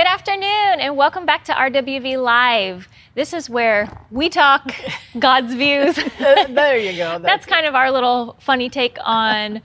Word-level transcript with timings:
Good 0.00 0.06
afternoon, 0.06 0.80
and 0.80 0.96
welcome 0.96 1.26
back 1.26 1.44
to 1.44 1.52
RWV 1.52 2.22
Live. 2.22 2.88
This 3.14 3.34
is 3.34 3.50
where 3.50 3.86
we 4.10 4.30
talk 4.30 4.74
God's 5.18 5.52
views. 5.52 5.94
there 6.18 6.78
you 6.78 6.96
go. 6.96 7.18
That's 7.22 7.44
kind 7.44 7.66
of 7.66 7.74
our 7.74 7.90
little 7.90 8.34
funny 8.40 8.70
take 8.70 8.96
on 9.04 9.60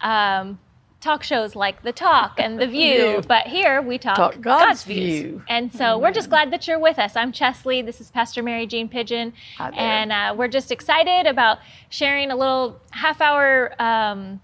um, 0.00 0.60
talk 1.00 1.24
shows 1.24 1.56
like 1.56 1.82
The 1.82 1.90
Talk 1.90 2.38
and 2.38 2.60
The 2.60 2.66
View. 2.78 2.94
View. 2.94 3.22
But 3.26 3.48
here 3.48 3.82
we 3.82 3.98
talk, 3.98 4.14
Talk 4.14 4.40
God's 4.40 4.84
view. 4.84 5.42
And 5.48 5.72
so 5.72 5.98
we're 5.98 6.12
just 6.12 6.30
glad 6.30 6.52
that 6.52 6.68
you're 6.68 6.78
with 6.78 7.00
us. 7.00 7.16
I'm 7.16 7.32
Chesley. 7.32 7.82
This 7.82 8.00
is 8.00 8.08
Pastor 8.08 8.40
Mary 8.40 8.68
Jean 8.68 8.88
Pigeon. 8.88 9.32
And 9.58 10.12
uh, 10.12 10.32
we're 10.38 10.46
just 10.46 10.70
excited 10.70 11.28
about 11.28 11.58
sharing 11.88 12.30
a 12.30 12.36
little 12.36 12.80
half 12.92 13.20
hour. 13.20 13.74
Um, 13.82 14.40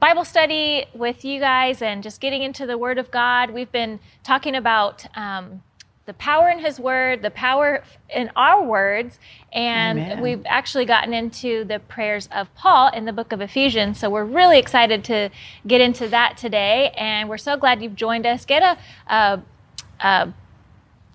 Bible 0.00 0.24
study 0.24 0.86
with 0.94 1.26
you 1.26 1.40
guys 1.40 1.82
and 1.82 2.02
just 2.02 2.22
getting 2.22 2.42
into 2.42 2.64
the 2.64 2.78
Word 2.78 2.96
of 2.96 3.10
God. 3.10 3.50
We've 3.50 3.70
been 3.70 4.00
talking 4.24 4.54
about 4.54 5.04
um, 5.14 5.62
the 6.06 6.14
power 6.14 6.48
in 6.48 6.58
His 6.58 6.80
Word, 6.80 7.20
the 7.20 7.30
power 7.30 7.84
in 8.08 8.30
our 8.34 8.64
words, 8.64 9.18
and 9.52 9.98
Amen. 9.98 10.22
we've 10.22 10.42
actually 10.46 10.86
gotten 10.86 11.12
into 11.12 11.64
the 11.64 11.80
prayers 11.80 12.30
of 12.32 12.52
Paul 12.54 12.90
in 12.94 13.04
the 13.04 13.12
book 13.12 13.30
of 13.32 13.42
Ephesians. 13.42 14.00
So 14.00 14.08
we're 14.08 14.24
really 14.24 14.58
excited 14.58 15.04
to 15.04 15.28
get 15.66 15.82
into 15.82 16.08
that 16.08 16.38
today, 16.38 16.94
and 16.96 17.28
we're 17.28 17.36
so 17.36 17.58
glad 17.58 17.82
you've 17.82 17.94
joined 17.94 18.24
us. 18.24 18.46
Get 18.46 18.62
a, 18.62 18.78
a, 19.14 19.42
a 20.00 20.32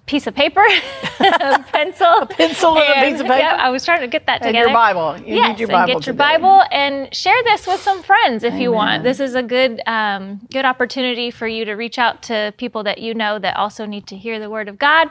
piece 0.05 0.27
of 0.27 0.35
paper, 0.35 0.61
a 1.19 1.63
pencil, 1.71 2.07
a 2.07 2.25
pencil 2.27 2.77
and 2.77 3.05
a 3.05 3.09
piece 3.11 3.19
of 3.21 3.25
paper? 3.27 3.39
Yeah, 3.39 3.57
I 3.59 3.69
was 3.69 3.83
trying 3.85 4.01
to 4.01 4.07
get 4.07 4.25
that 4.27 4.41
And 4.41 4.49
together. 4.49 4.67
your 4.69 4.73
Bible. 4.73 5.17
You 5.19 5.35
yes, 5.35 5.49
need 5.49 5.59
your 5.59 5.67
Bible 5.69 5.91
and 5.93 5.99
get 6.01 6.05
your 6.07 6.13
today. 6.13 6.17
Bible 6.37 6.63
and 6.71 7.13
share 7.15 7.41
this 7.43 7.65
with 7.67 7.81
some 7.81 8.03
friends 8.03 8.43
if 8.43 8.53
you 8.55 8.71
want. 8.71 9.03
This 9.03 9.19
is 9.19 9.35
a 9.35 9.43
good 9.43 9.81
um, 9.87 10.41
good 10.51 10.65
opportunity 10.65 11.31
for 11.31 11.47
you 11.47 11.65
to 11.65 11.73
reach 11.73 11.97
out 11.99 12.21
to 12.23 12.53
people 12.57 12.83
that 12.83 12.99
you 12.99 13.13
know 13.13 13.39
that 13.39 13.57
also 13.57 13.85
need 13.85 14.07
to 14.07 14.15
hear 14.17 14.39
the 14.39 14.49
Word 14.49 14.67
of 14.67 14.77
God, 14.77 15.09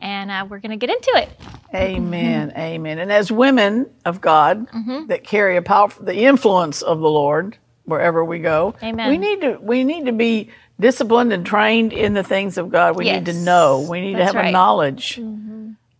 and 0.00 0.30
uh, 0.30 0.46
we're 0.48 0.60
going 0.60 0.78
to 0.78 0.86
get 0.86 0.90
into 0.90 1.12
it. 1.16 1.30
Amen. 1.74 2.52
Amen. 2.56 2.98
And 2.98 3.10
as 3.12 3.32
women 3.32 3.90
of 4.04 4.20
God 4.20 4.68
Mm-hmm. 4.70 5.06
that 5.06 5.24
carry 5.24 5.56
a 5.56 5.62
powerful 5.62 6.04
the 6.04 6.14
influence 6.24 6.82
of 6.82 7.00
the 7.00 7.08
Lord 7.08 7.58
wherever 7.84 8.24
we 8.24 8.38
go, 8.38 8.74
Amen. 8.82 9.08
we 9.10 9.18
need 9.18 9.40
to 9.42 9.58
we 9.60 9.84
need 9.84 10.06
to 10.06 10.12
be 10.12 10.50
disciplined 10.80 11.32
and 11.32 11.44
trained 11.46 11.92
in 11.92 12.14
the 12.14 12.22
things 12.24 12.58
of 12.58 12.70
God. 12.70 12.96
We 12.96 13.04
need 13.04 13.26
to 13.26 13.32
know. 13.32 13.86
We 13.88 14.00
need 14.00 14.12
to 14.12 14.18
That's 14.18 14.32
have 14.32 14.36
a 14.36 14.38
right. 14.38 14.44
Mm-hmm. 14.46 14.52
knowledge 14.52 15.20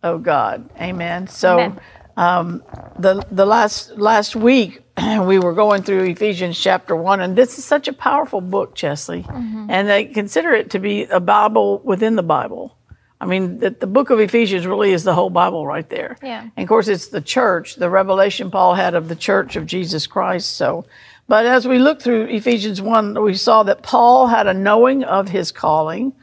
of 0.03 0.23
God. 0.23 0.69
Amen. 0.79 1.27
So 1.27 1.59
Amen. 1.59 1.79
um, 2.17 2.63
the 2.99 3.25
the 3.31 3.45
last 3.45 3.97
last 3.97 4.35
week 4.35 4.81
we 5.21 5.39
were 5.39 5.53
going 5.53 5.83
through 5.83 6.03
Ephesians 6.03 6.59
chapter 6.59 6.95
one, 6.95 7.21
and 7.21 7.35
this 7.35 7.57
is 7.57 7.65
such 7.65 7.87
a 7.87 7.93
powerful 7.93 8.41
book, 8.41 8.75
Chesley, 8.75 9.23
Mm-hmm. 9.23 9.67
and 9.69 9.87
they 9.87 10.05
consider 10.05 10.53
it 10.53 10.69
to 10.71 10.79
be 10.79 11.03
a 11.03 11.19
Bible 11.19 11.79
within 11.83 12.15
the 12.15 12.23
Bible. 12.23 12.75
I 13.19 13.25
mean, 13.27 13.59
the, 13.59 13.69
the 13.71 13.87
book 13.87 14.09
of 14.09 14.19
Ephesians 14.19 14.67
really 14.67 14.91
is 14.91 15.03
the 15.05 15.13
whole 15.13 15.29
Bible 15.29 15.65
right 15.65 15.87
there. 15.89 16.17
Yeah. 16.21 16.41
And 16.55 16.63
of 16.63 16.67
course, 16.67 16.89
it's 16.89 17.07
the 17.07 17.21
church, 17.21 17.75
the 17.75 17.89
revelation 17.89 18.51
Paul 18.51 18.75
had 18.75 18.93
of 18.93 19.07
the 19.07 19.15
church 19.15 19.55
of 19.55 19.65
Jesus 19.65 20.05
Christ. 20.05 20.57
So, 20.57 20.85
but 21.27 21.45
as 21.45 21.67
we 21.67 21.79
look 21.79 22.01
through 22.01 22.25
Ephesians 22.25 22.81
1, 22.81 23.21
we 23.21 23.33
saw 23.33 23.63
that 23.63 23.81
Paul 23.81 24.27
had 24.27 24.47
a 24.47 24.53
knowing 24.53 25.03
of 25.03 25.29
his 25.29 25.51
calling 25.51 26.13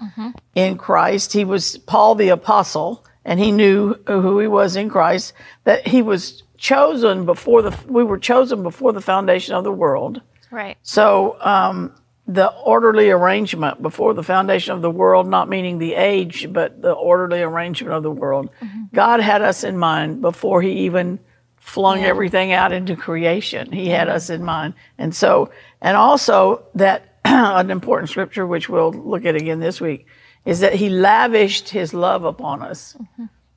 in 0.55 0.79
Christ. 0.79 1.33
He 1.33 1.45
was 1.45 1.79
Paul 1.79 2.15
the 2.15 2.29
apostle, 2.29 3.05
and 3.25 3.41
he 3.41 3.51
knew 3.51 3.95
who 4.07 4.39
he 4.39 4.47
was 4.47 4.77
in 4.77 4.89
Christ, 4.89 5.33
that 5.65 5.89
he 5.89 6.03
was 6.03 6.45
chosen 6.57 7.27
before 7.27 7.63
the, 7.63 7.77
we 7.89 8.05
were 8.05 8.19
chosen 8.19 8.63
before 8.63 8.93
the 8.93 9.01
foundation 9.01 9.55
of 9.55 9.65
the 9.65 9.73
world. 9.73 10.23
Right. 10.53 10.79
So 10.83 11.37
um, 11.41 11.95
the 12.29 12.53
orderly 12.65 13.11
arrangement 13.11 13.83
before 13.83 14.15
the 14.15 14.23
foundation 14.23 14.73
of 14.73 14.83
the 14.83 14.91
world, 14.91 15.27
not 15.27 15.49
meaning 15.49 15.79
the 15.79 15.95
age, 15.95 16.53
but 16.53 16.81
the 16.81 16.93
orderly 16.93 17.43
arrangement 17.43 17.95
of 17.95 18.05
the 18.05 18.11
world. 18.13 18.51
God 18.93 19.21
had 19.21 19.43
us 19.43 19.65
in 19.65 19.77
mind 19.77 20.21
before 20.21 20.63
He 20.63 20.71
even 20.85 21.19
flung 21.63 22.03
everything 22.03 22.53
out 22.53 22.73
into 22.73 22.97
creation. 22.97 23.71
He 23.71 23.89
had 23.89 24.09
us 24.09 24.29
in 24.29 24.45
mind. 24.45 24.75
And 24.99 25.15
so, 25.15 25.51
and 25.81 25.97
also 25.97 26.65
that 26.75 27.19
an 27.25 27.71
important 27.71 28.11
scripture, 28.11 28.47
which 28.47 28.69
we'll 28.69 28.93
look 28.93 29.25
at 29.25 29.37
again 29.37 29.61
this 29.61 29.81
week, 29.81 30.07
is 30.45 30.61
that 30.61 30.75
He 30.75 30.91
lavished 30.91 31.69
His 31.69 31.95
love 31.95 32.25
upon 32.25 32.63
us. 32.63 32.97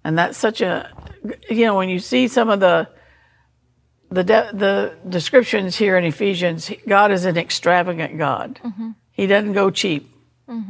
And 0.04 0.18
that's 0.18 0.38
such 0.38 0.62
a, 0.62 0.92
you 1.50 1.66
know, 1.66 1.76
when 1.76 1.90
you 1.90 1.98
see 1.98 2.28
some 2.28 2.50
of 2.50 2.60
the, 2.60 2.88
the 4.12 4.24
de- 4.24 4.52
the 4.54 4.94
descriptions 5.10 5.76
here 5.76 5.98
in 5.98 6.06
Ephesians, 6.06 6.72
God 6.88 7.12
is 7.12 7.26
an 7.26 7.38
extravagant 7.38 8.20
God. 8.20 8.60
Mm-hmm. 8.64 8.92
He 9.12 9.26
doesn't 9.26 9.54
go 9.54 9.72
cheap. 9.72 10.12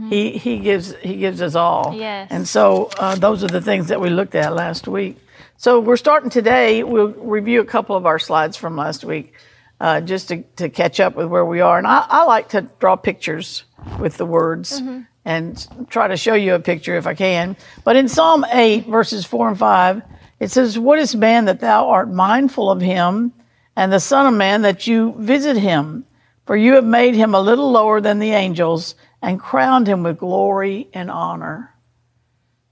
He 0.09 0.37
he 0.37 0.59
gives 0.59 0.95
he 0.95 1.17
gives 1.17 1.41
us 1.41 1.53
all. 1.53 1.93
Yes. 1.93 2.29
And 2.31 2.47
so 2.47 2.89
uh, 2.97 3.15
those 3.15 3.43
are 3.43 3.49
the 3.49 3.61
things 3.61 3.89
that 3.89 3.99
we 3.99 4.09
looked 4.09 4.35
at 4.35 4.55
last 4.55 4.87
week. 4.87 5.17
So 5.57 5.79
we're 5.79 5.97
starting 5.97 6.29
today. 6.29 6.83
We'll 6.83 7.09
review 7.09 7.61
a 7.61 7.65
couple 7.65 7.95
of 7.95 8.05
our 8.05 8.19
slides 8.19 8.57
from 8.57 8.75
last 8.75 9.03
week, 9.03 9.33
uh, 9.79 10.01
just 10.01 10.27
to, 10.29 10.43
to 10.57 10.69
catch 10.69 10.99
up 10.99 11.15
with 11.15 11.27
where 11.27 11.45
we 11.45 11.61
are. 11.61 11.77
And 11.77 11.87
I, 11.87 12.05
I 12.07 12.23
like 12.25 12.49
to 12.49 12.61
draw 12.79 12.95
pictures 12.95 13.63
with 13.99 14.17
the 14.17 14.25
words 14.25 14.81
Mm-hmm. 14.81 15.01
and 15.23 15.67
try 15.89 16.07
to 16.07 16.17
show 16.17 16.33
you 16.35 16.55
a 16.55 16.59
picture 16.59 16.95
if 16.97 17.07
I 17.07 17.13
can. 17.13 17.55
But 17.83 17.95
in 17.95 18.07
Psalm 18.09 18.45
8, 18.51 18.85
verses 18.87 19.25
4 19.25 19.49
and 19.49 19.57
5, 19.59 20.01
it 20.39 20.51
says, 20.51 20.77
What 20.77 20.99
is 20.99 21.15
man 21.15 21.45
that 21.45 21.61
thou 21.61 21.89
art 21.89 22.11
mindful 22.11 22.69
of 22.69 22.81
him, 22.81 23.31
and 23.75 23.91
the 23.91 23.99
Son 23.99 24.27
of 24.27 24.33
Man 24.37 24.61
that 24.63 24.87
you 24.87 25.15
visit 25.17 25.57
him? 25.57 26.05
For 26.45 26.55
you 26.55 26.73
have 26.75 26.85
made 26.85 27.15
him 27.15 27.33
a 27.33 27.41
little 27.41 27.71
lower 27.71 27.99
than 28.01 28.19
the 28.19 28.31
angels 28.31 28.93
and 29.21 29.39
crowned 29.39 29.87
him 29.87 30.03
with 30.03 30.19
glory 30.19 30.89
and 30.93 31.09
honor. 31.09 31.73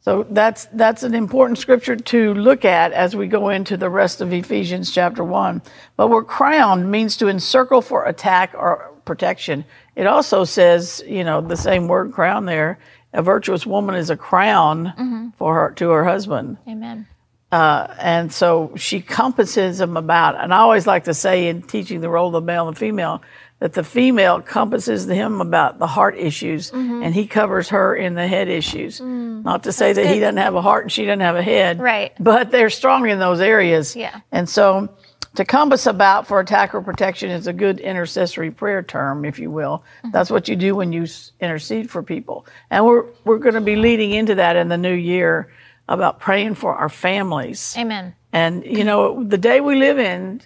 So 0.03 0.27
that's 0.29 0.65
that's 0.73 1.03
an 1.03 1.15
important 1.15 1.57
scripture 1.57 1.95
to 1.95 2.33
look 2.33 2.65
at 2.65 2.91
as 2.91 3.15
we 3.15 3.27
go 3.27 3.47
into 3.49 3.77
the 3.77 3.89
rest 3.89 4.19
of 4.19 4.33
Ephesians 4.33 4.91
chapter 4.91 5.23
1. 5.23 5.61
But 5.95 6.09
we're 6.09 6.25
crowned 6.25 6.91
means 6.91 7.15
to 7.17 7.29
encircle 7.29 7.81
for 7.81 8.05
attack 8.05 8.53
or 8.53 8.91
protection. 9.05 9.63
It 9.95 10.05
also 10.05 10.43
says, 10.43 11.01
you 11.07 11.23
know, 11.23 11.39
the 11.39 11.55
same 11.55 11.87
word 11.87 12.11
crown 12.11 12.45
there, 12.45 12.79
a 13.13 13.21
virtuous 13.21 13.65
woman 13.65 13.95
is 13.95 14.09
a 14.09 14.17
crown 14.17 14.87
mm-hmm. 14.87 15.29
for 15.37 15.55
her 15.55 15.71
to 15.75 15.89
her 15.89 16.03
husband 16.03 16.57
Amen. 16.67 17.07
Uh, 17.53 17.93
and 17.99 18.33
so 18.33 18.73
she 18.75 18.99
compasses 18.99 19.79
him 19.79 19.95
about. 19.95 20.35
And 20.43 20.51
I 20.51 20.57
always 20.57 20.87
like 20.87 21.03
to 21.03 21.13
say 21.13 21.47
in 21.47 21.61
teaching 21.61 22.01
the 22.01 22.09
role 22.09 22.27
of 22.27 22.33
the 22.33 22.41
male 22.41 22.67
and 22.67 22.75
female 22.75 23.21
that 23.59 23.73
the 23.73 23.83
female 23.83 24.41
compasses 24.41 25.05
him 25.05 25.39
about 25.39 25.79
the 25.79 25.87
heart 25.87 26.17
issues, 26.17 26.71
mm-hmm. 26.71 27.03
and 27.03 27.15
he 27.15 27.27
covers 27.27 27.69
her 27.69 27.95
in 27.95 28.13
the 28.13 28.27
head 28.27 28.49
issues. 28.49 28.99
Mm. 28.99 29.43
Not 29.43 29.63
to 29.63 29.71
say 29.71 29.93
that 29.93 30.05
he 30.05 30.19
doesn't 30.19 30.37
have 30.37 30.55
a 30.55 30.61
heart 30.61 30.83
and 30.83 30.91
she 30.91 31.05
doesn't 31.05 31.21
have 31.21 31.35
a 31.35 31.41
head, 31.41 31.79
Right. 31.79 32.13
But 32.19 32.51
they're 32.51 32.69
strong 32.69 33.07
in 33.09 33.19
those 33.19 33.39
areas. 33.39 33.95
Yeah. 33.95 34.19
And 34.31 34.47
so. 34.49 34.95
To 35.37 35.45
compass 35.45 35.87
about 35.87 36.27
for 36.27 36.39
attack 36.39 36.75
or 36.75 36.81
protection 36.83 37.31
is 37.31 37.47
a 37.47 37.53
good 37.53 37.79
intercessory 37.79 38.51
prayer 38.51 38.83
term, 38.83 39.25
if 39.25 39.39
you 39.39 39.49
will. 39.49 39.83
Mm-hmm. 39.97 40.11
That's 40.11 40.29
what 40.29 40.47
you 40.47 40.55
do 40.55 40.75
when 40.75 40.93
you 40.93 41.07
intercede 41.39 41.89
for 41.89 42.03
people. 42.03 42.45
And 42.69 42.85
we're, 42.85 43.05
we're 43.25 43.39
going 43.39 43.55
to 43.55 43.61
be 43.61 43.75
leading 43.75 44.11
into 44.11 44.35
that 44.35 44.55
in 44.57 44.67
the 44.67 44.77
new 44.77 44.93
year 44.93 45.51
about 45.87 46.19
praying 46.19 46.53
for 46.53 46.75
our 46.75 46.87
families. 46.87 47.75
Amen. 47.75 48.13
And, 48.31 48.63
you 48.63 48.83
know, 48.83 49.23
the 49.23 49.39
day 49.39 49.59
we 49.59 49.75
live 49.75 49.97
in, 49.97 50.41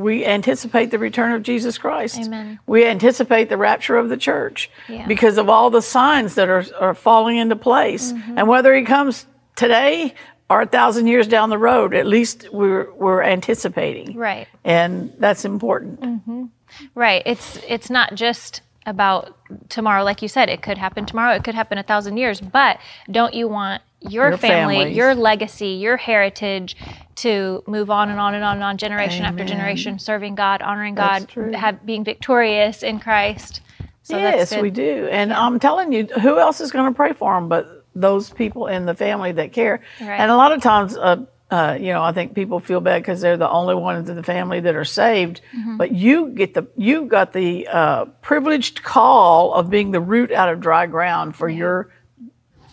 we 0.00 0.24
anticipate 0.24 0.90
the 0.90 0.98
return 0.98 1.32
of 1.32 1.42
Jesus 1.42 1.78
Christ. 1.78 2.18
Amen. 2.20 2.58
We 2.66 2.84
anticipate 2.86 3.48
the 3.48 3.56
rapture 3.56 3.96
of 3.96 4.08
the 4.08 4.16
church 4.16 4.70
Yeah. 4.88 5.06
because 5.06 5.38
of 5.38 5.48
all 5.48 5.70
the 5.70 5.82
signs 5.82 6.34
that 6.36 6.48
are, 6.48 6.64
are 6.80 6.94
falling 6.94 7.36
into 7.36 7.56
place. 7.56 8.12
Mm-hmm. 8.12 8.38
And 8.38 8.48
whether 8.48 8.74
he 8.74 8.82
comes 8.84 9.26
today 9.56 10.14
or 10.50 10.62
a 10.62 10.66
thousand 10.66 11.06
years 11.08 11.26
down 11.28 11.50
the 11.50 11.58
road, 11.58 11.94
at 11.94 12.06
least 12.06 12.48
we're, 12.52 12.92
we're 12.94 13.22
anticipating. 13.22 14.16
Right. 14.16 14.48
And 14.64 15.12
that's 15.18 15.44
important. 15.44 16.50
Right. 16.94 17.22
It's 17.26 17.58
it's 17.66 17.90
not 17.90 18.14
just 18.14 18.60
about 18.86 19.36
tomorrow, 19.68 20.04
like 20.04 20.22
you 20.22 20.28
said. 20.28 20.48
It 20.48 20.62
could 20.62 20.78
happen 20.78 21.06
tomorrow. 21.06 21.34
It 21.34 21.44
could 21.44 21.54
happen 21.54 21.78
a 21.78 21.82
thousand 21.82 22.16
years. 22.16 22.40
But 22.40 22.78
don't 23.10 23.34
you 23.34 23.48
want 23.48 23.82
your, 24.00 24.28
Your 24.28 24.38
family, 24.38 24.76
families. 24.76 24.96
your 24.96 25.14
legacy, 25.14 25.68
your 25.68 25.96
heritage 25.96 26.76
to 27.16 27.62
move 27.66 27.90
on 27.90 28.10
and 28.10 28.20
on 28.20 28.34
and 28.34 28.44
on 28.44 28.56
and 28.56 28.64
on, 28.64 28.78
generation 28.78 29.24
after 29.24 29.44
generation, 29.44 29.98
serving 29.98 30.36
God, 30.36 30.62
honoring 30.62 30.94
That's 30.94 31.24
God, 31.24 31.28
true. 31.28 31.52
have 31.52 31.84
being 31.84 32.04
victorious 32.04 32.82
in 32.82 33.00
Christ. 33.00 33.60
So 34.02 34.16
yes, 34.16 34.56
we 34.56 34.70
do. 34.70 35.08
And 35.10 35.32
I'm 35.32 35.58
telling 35.58 35.92
you, 35.92 36.06
who 36.06 36.38
else 36.38 36.60
is 36.60 36.70
going 36.70 36.90
to 36.90 36.96
pray 36.96 37.12
for 37.12 37.34
them 37.34 37.48
but 37.48 37.84
those 37.94 38.30
people 38.30 38.68
in 38.68 38.86
the 38.86 38.94
family 38.94 39.32
that 39.32 39.52
care? 39.52 39.82
Right. 40.00 40.20
And 40.20 40.30
a 40.30 40.36
lot 40.36 40.52
of 40.52 40.62
times, 40.62 40.96
uh, 40.96 41.26
uh, 41.50 41.76
you 41.80 41.92
know, 41.92 42.02
I 42.02 42.12
think 42.12 42.34
people 42.34 42.60
feel 42.60 42.80
bad 42.80 43.02
because 43.02 43.20
they're 43.20 43.36
the 43.36 43.50
only 43.50 43.74
ones 43.74 44.08
in 44.08 44.16
the 44.16 44.22
family 44.22 44.60
that 44.60 44.74
are 44.74 44.84
saved. 44.84 45.40
Mm-hmm. 45.56 45.76
But 45.76 45.92
you 45.92 46.28
get 46.28 46.54
the 46.54 46.68
you 46.76 47.06
got 47.06 47.32
the 47.32 47.66
uh, 47.66 48.04
privileged 48.22 48.82
call 48.82 49.54
of 49.54 49.68
being 49.70 49.90
the 49.90 50.00
root 50.00 50.30
out 50.30 50.48
of 50.50 50.60
dry 50.60 50.86
ground 50.86 51.36
for 51.36 51.48
your 51.48 51.90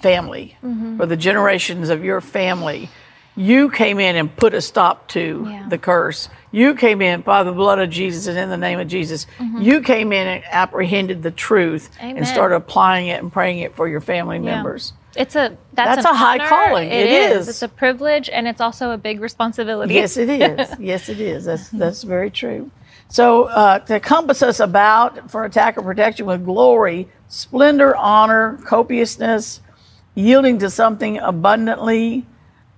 family, 0.09 0.55
Mm-hmm. 0.63 0.97
for 0.97 1.05
the 1.07 1.17
generations 1.17 1.89
of 1.89 2.03
your 2.03 2.21
family. 2.21 2.89
You 3.37 3.69
came 3.69 3.99
in 3.99 4.15
and 4.15 4.33
put 4.33 4.53
a 4.53 4.61
stop 4.61 5.07
to 5.09 5.47
Yeah. 5.49 5.65
the 5.67 5.77
curse. 5.77 6.29
You 6.51 6.73
came 6.75 7.01
in 7.01 7.21
by 7.21 7.43
the 7.43 7.51
blood 7.51 7.79
of 7.79 7.89
Jesus 7.89 8.27
and 8.27 8.37
in 8.37 8.49
the 8.49 8.55
name 8.67 8.79
of 8.79 8.87
Jesus. 8.87 9.25
You 9.59 9.81
came 9.81 10.13
in 10.13 10.25
and 10.27 10.43
apprehended 10.51 11.21
the 11.23 11.31
truth 11.31 11.89
Mm-hmm. 11.89 12.05
Amen. 12.05 12.17
and 12.17 12.27
started 12.27 12.55
applying 12.55 13.07
it 13.07 13.21
and 13.21 13.31
praying 13.33 13.59
it 13.59 13.75
for 13.75 13.87
your 13.87 13.99
family 14.01 14.37
Yeah. 14.37 14.55
members. 14.55 14.93
It's 15.17 15.35
a 15.35 15.57
that's, 15.73 15.95
That's 15.95 16.05
a 16.05 16.13
high 16.13 16.39
calling. 16.47 16.89
it 16.89 17.07
It 17.07 17.11
is. 17.31 17.41
is. 17.41 17.47
It's 17.49 17.61
a 17.63 17.67
privilege 17.69 18.29
and 18.29 18.47
it's 18.47 18.61
also 18.61 18.91
a 18.91 18.97
big 18.97 19.19
responsibility. 19.21 19.93
Yes, 19.95 20.17
it 20.17 20.29
is. 20.29 20.69
yes, 20.79 21.09
it 21.09 21.19
is. 21.19 21.45
That's 21.45 21.69
that's 21.69 22.03
very 22.03 22.29
true. 22.29 22.69
So 23.07 23.25
uh, 23.45 23.79
to 23.89 23.99
compass 23.99 24.41
us 24.41 24.59
about 24.59 25.29
for 25.31 25.45
attack 25.45 25.77
or 25.77 25.83
protection 25.83 26.25
with 26.25 26.43
glory, 26.45 27.07
splendor, 27.27 27.95
honor, 27.95 28.57
copiousness, 28.65 29.61
yielding 30.15 30.57
to 30.59 30.69
something 30.69 31.19
abundantly, 31.19 32.25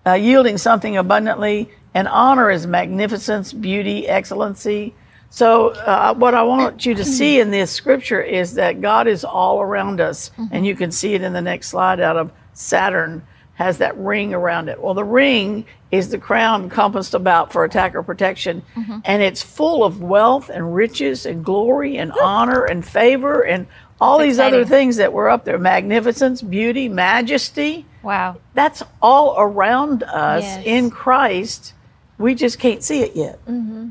uh, 0.05 0.13
yielding 0.13 0.57
something 0.57 0.97
abundantly, 0.97 1.69
and 1.93 2.07
honor 2.07 2.51
is 2.51 2.67
magnificence, 2.67 3.53
beauty, 3.53 4.07
excellency. 4.07 4.93
So 5.29 5.69
uh, 5.69 6.13
what 6.15 6.33
I 6.33 6.43
want 6.43 6.85
you 6.85 6.95
to 6.95 7.03
see 7.05 7.39
in 7.39 7.51
this 7.51 7.71
scripture 7.71 8.21
is 8.21 8.53
that 8.55 8.81
God 8.81 9.07
is 9.07 9.23
all 9.23 9.61
around 9.61 9.99
us, 10.01 10.31
and 10.51 10.65
you 10.65 10.75
can 10.75 10.91
see 10.91 11.13
it 11.13 11.21
in 11.21 11.33
the 11.33 11.41
next 11.41 11.69
slide 11.69 11.99
out 11.99 12.17
of 12.17 12.31
Saturn 12.53 13.25
has 13.55 13.79
that 13.79 13.97
ring 13.97 14.35
around 14.35 14.69
it. 14.69 14.79
Well, 14.81 14.93
the 14.93 15.03
ring 15.03 15.65
is 15.91 16.09
the 16.09 16.17
crown 16.19 16.69
compassed 16.69 17.15
about 17.15 17.51
for 17.51 17.63
attack 17.63 17.95
or 17.95 18.03
protection, 18.03 18.61
and 19.03 19.21
it's 19.21 19.41
full 19.41 19.83
of 19.83 19.99
wealth 20.01 20.49
and 20.49 20.75
riches 20.75 21.25
and 21.25 21.43
glory 21.43 21.97
and 21.97 22.11
honor 22.11 22.63
and 22.65 22.85
favor 22.87 23.41
and 23.41 23.65
all 23.99 24.19
these 24.19 24.39
other 24.39 24.65
things 24.65 24.97
that 24.97 25.11
were 25.13 25.29
up 25.29 25.45
there 25.45 25.57
magnificence, 25.57 26.41
beauty, 26.41 26.87
majesty. 26.89 27.85
Wow. 28.03 28.37
That's 28.53 28.83
all 29.01 29.35
around 29.37 30.03
us 30.03 30.43
Yes. 30.43 30.65
in 30.65 30.89
Christ. 30.89 31.73
We 32.17 32.35
just 32.35 32.59
can't 32.59 32.83
see 32.83 33.01
it 33.01 33.15
yet 33.15 33.43
mm-hmm. 33.45 33.89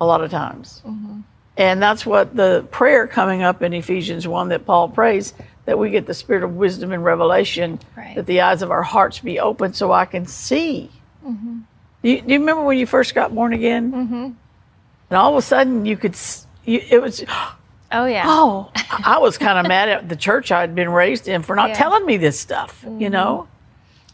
a 0.00 0.06
lot 0.06 0.22
of 0.22 0.30
times. 0.30 0.82
Mm-hmm. 0.86 1.20
And 1.56 1.82
that's 1.82 2.04
what 2.04 2.36
the 2.36 2.66
prayer 2.70 3.06
coming 3.06 3.42
up 3.42 3.62
in 3.62 3.72
Ephesians 3.72 4.28
1 4.28 4.50
that 4.50 4.66
Paul 4.66 4.88
prays 4.90 5.32
that 5.64 5.78
we 5.78 5.90
get 5.90 6.06
the 6.06 6.14
spirit 6.14 6.44
of 6.44 6.54
wisdom 6.54 6.92
and 6.92 7.04
revelation, 7.04 7.80
Right. 7.96 8.14
that 8.14 8.26
the 8.26 8.42
eyes 8.42 8.62
of 8.62 8.70
our 8.70 8.82
hearts 8.82 9.18
be 9.18 9.40
open 9.40 9.72
so 9.72 9.90
I 9.90 10.04
can 10.04 10.26
see. 10.26 10.90
Mm-hmm. 11.26 11.60
Do, 12.02 12.08
you, 12.10 12.20
do 12.20 12.32
you 12.34 12.38
remember 12.38 12.62
when 12.62 12.78
you 12.78 12.86
first 12.86 13.14
got 13.14 13.34
born 13.34 13.52
again? 13.52 13.90
Mm-hmm. 13.92 14.14
And 14.14 15.18
all 15.18 15.32
of 15.32 15.38
a 15.38 15.42
sudden 15.42 15.84
you 15.86 15.96
could, 15.96 16.14
you, 16.64 16.82
it 16.88 17.02
was, 17.02 17.24
Oh 17.92 18.06
yeah. 18.06 18.24
oh, 18.26 18.70
I 19.04 19.18
was 19.18 19.38
kind 19.38 19.58
of 19.58 19.66
mad 19.68 19.88
at 19.88 20.08
the 20.08 20.16
church 20.16 20.50
I'd 20.52 20.74
been 20.74 20.90
raised 20.90 21.28
in 21.28 21.42
for 21.42 21.54
not 21.54 21.68
Yeah. 21.68 21.74
Mm-hmm. 21.74 21.82
telling 21.82 22.06
me 22.06 22.16
this 22.16 22.38
stuff, 22.38 22.84
you 22.98 23.10
know? 23.10 23.46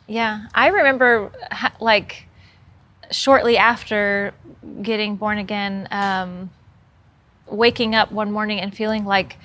Yeah, 0.06 0.46
I 0.54 0.68
remember 0.68 1.30
like 1.80 2.26
shortly 3.10 3.56
after 3.56 4.34
getting 4.82 5.16
born 5.16 5.38
again, 5.38 5.88
um, 5.90 6.50
waking 7.46 7.94
up 7.94 8.12
one 8.12 8.30
morning 8.32 8.60
and 8.60 8.74
feeling 8.74 9.04
like 9.04 9.36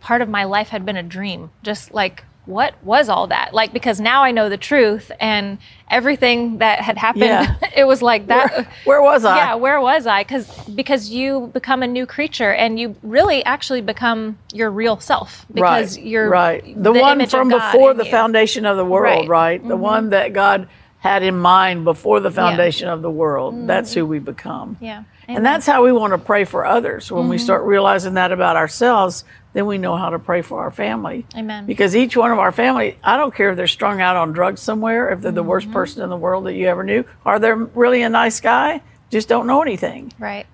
part 0.00 0.22
of 0.22 0.28
my 0.28 0.44
life 0.44 0.68
had 0.68 0.84
been 0.86 0.96
a 0.96 1.02
dream. 1.02 1.50
Just 1.62 1.92
like, 1.92 2.24
what 2.46 2.74
was 2.84 3.08
all 3.08 3.28
that? 3.28 3.54
Like, 3.54 3.72
because 3.72 4.00
now 4.00 4.22
I 4.22 4.30
know 4.30 4.48
the 4.48 4.58
truth 4.58 5.10
and 5.18 5.58
everything 5.90 6.58
that 6.58 6.80
had 6.80 6.98
happened, 6.98 7.24
Yeah. 7.24 7.56
it 7.76 7.84
was 7.84 8.02
like 8.02 8.26
that. 8.26 8.68
Where 8.84 9.00
was 9.02 9.24
I? 9.24 9.36
yeah, 9.36 9.54
where 9.54 9.80
was 9.80 10.06
I? 10.06 10.24
Because 10.24 10.46
because 10.68 11.10
you 11.10 11.50
become 11.52 11.82
a 11.82 11.86
new 11.86 12.06
creature 12.06 12.52
and 12.52 12.78
you 12.78 12.96
really 13.02 13.44
actually 13.44 13.80
become 13.80 14.38
your 14.52 14.70
real 14.70 15.00
self 15.00 15.46
because 15.52 15.96
right, 15.96 16.06
you're 16.06 16.28
right. 16.28 16.82
The, 16.82 16.92
one 16.92 17.20
image 17.20 17.30
from 17.30 17.48
before 17.48 17.94
the 17.94 18.04
you. 18.04 18.10
foundation 18.10 18.66
of 18.66 18.76
the 18.76 18.84
world, 18.84 19.28
Right. 19.28 19.60
right? 19.60 19.62
The 19.62 19.74
mm-hmm. 19.74 19.82
one 19.82 20.10
that 20.10 20.32
God 20.32 20.68
had 20.98 21.22
in 21.22 21.36
mind 21.36 21.84
before 21.84 22.18
the 22.20 22.30
foundation 22.30 22.88
of 22.88 23.02
the 23.02 23.10
world. 23.10 23.54
Mm-hmm. 23.54 23.66
That's 23.66 23.92
who 23.92 24.06
we 24.06 24.18
become. 24.20 24.78
Yeah, 24.80 25.04
And 25.28 25.44
that's 25.44 25.66
how 25.66 25.84
we 25.84 25.92
want 25.92 26.14
to 26.14 26.18
pray 26.18 26.46
for 26.46 26.64
others. 26.64 27.12
When 27.12 27.28
we 27.28 27.36
mm-hmm. 27.36 27.44
start 27.44 27.64
realizing 27.64 28.14
that 28.14 28.32
about 28.32 28.56
ourselves, 28.56 29.22
then 29.54 29.66
we 29.66 29.78
know 29.78 29.96
how 29.96 30.10
to 30.10 30.18
pray 30.18 30.42
for 30.42 30.60
our 30.60 30.70
family. 30.70 31.24
Amen. 31.36 31.64
Because 31.64 31.96
each 31.96 32.16
one 32.16 32.30
of 32.30 32.38
our 32.38 32.52
family, 32.52 32.98
I 33.02 33.16
don't 33.16 33.34
care 33.34 33.50
if 33.50 33.56
they're 33.56 33.66
strung 33.66 34.00
out 34.02 34.16
on 34.16 34.32
drugs 34.32 34.60
somewhere, 34.60 35.10
if 35.10 35.20
they're 35.22 35.32
the 35.32 35.42
worst 35.42 35.66
Mm-hmm. 35.68 35.72
person 35.74 36.02
in 36.02 36.10
the 36.10 36.16
world 36.16 36.44
that 36.46 36.54
you 36.54 36.66
ever 36.68 36.84
knew, 36.84 37.04
or 37.24 37.38
they're 37.38 37.56
really 37.56 38.02
a 38.02 38.08
nice 38.10 38.40
guy, 38.40 38.82
just 39.10 39.28
don't 39.28 39.46
know 39.46 39.62
anything. 39.62 40.12
right. 40.18 40.46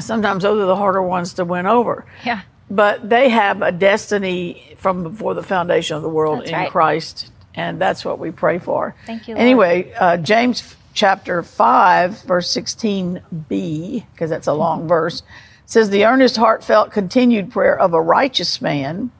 Sometimes 0.00 0.42
those 0.44 0.62
are 0.62 0.66
the 0.66 0.76
harder 0.76 1.02
ones 1.02 1.34
to 1.34 1.44
win 1.44 1.66
over 1.66 2.06
Yeah. 2.24 2.40
but 2.70 3.06
they 3.10 3.28
have 3.28 3.60
a 3.60 3.70
destiny 3.70 4.74
from 4.78 5.02
before 5.02 5.34
the 5.34 5.42
foundation 5.42 5.96
of 5.96 6.02
the 6.02 6.08
world 6.08 6.38
That's 6.40 6.50
in 6.50 6.56
right. 6.56 6.70
Christ, 6.70 7.30
and 7.54 7.78
that's 7.80 8.04
what 8.04 8.18
we 8.18 8.30
pray 8.30 8.58
for. 8.58 8.94
Thank 9.04 9.28
you, 9.28 9.34
Lord. 9.34 9.42
Anyway, 9.42 9.92
uh, 9.98 10.16
James 10.16 10.74
chapter 10.94 11.42
5, 11.42 12.22
verse 12.22 12.50
16b, 12.56 14.04
because 14.12 14.30
that's 14.30 14.46
a 14.46 14.52
long 14.54 14.86
verse, 14.88 15.22
says, 15.66 15.90
The 15.90 16.04
earnest, 16.04 16.36
heartfelt, 16.36 16.90
continued 16.90 17.50
prayer 17.50 17.78
of 17.78 17.94
a 17.94 18.00
righteous 18.00 18.60
man. 18.60 19.10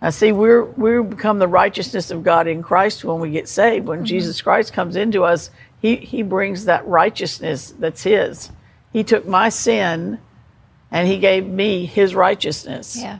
Now, 0.00 0.10
see, 0.10 0.32
we're, 0.32 0.64
we 0.64 1.02
become 1.02 1.38
the 1.38 1.48
righteousness 1.48 2.10
of 2.10 2.22
God 2.22 2.46
in 2.46 2.62
Christ 2.62 3.04
when 3.04 3.20
we 3.20 3.30
get 3.30 3.48
saved. 3.48 3.82
Mm-hmm. 3.82 3.88
When 3.88 4.04
Jesus 4.06 4.40
Christ 4.40 4.72
comes 4.72 4.96
into 4.96 5.24
us, 5.24 5.50
he, 5.80 5.96
he 5.96 6.22
brings 6.22 6.66
that 6.66 6.86
righteousness 6.86 7.74
that's 7.78 8.02
His. 8.02 8.50
He 8.92 9.04
took 9.04 9.26
my 9.26 9.48
sin 9.48 10.18
and 10.90 11.08
He 11.08 11.18
gave 11.18 11.46
me 11.46 11.86
His 11.86 12.14
righteousness. 12.14 12.96
Yeah. 12.98 13.18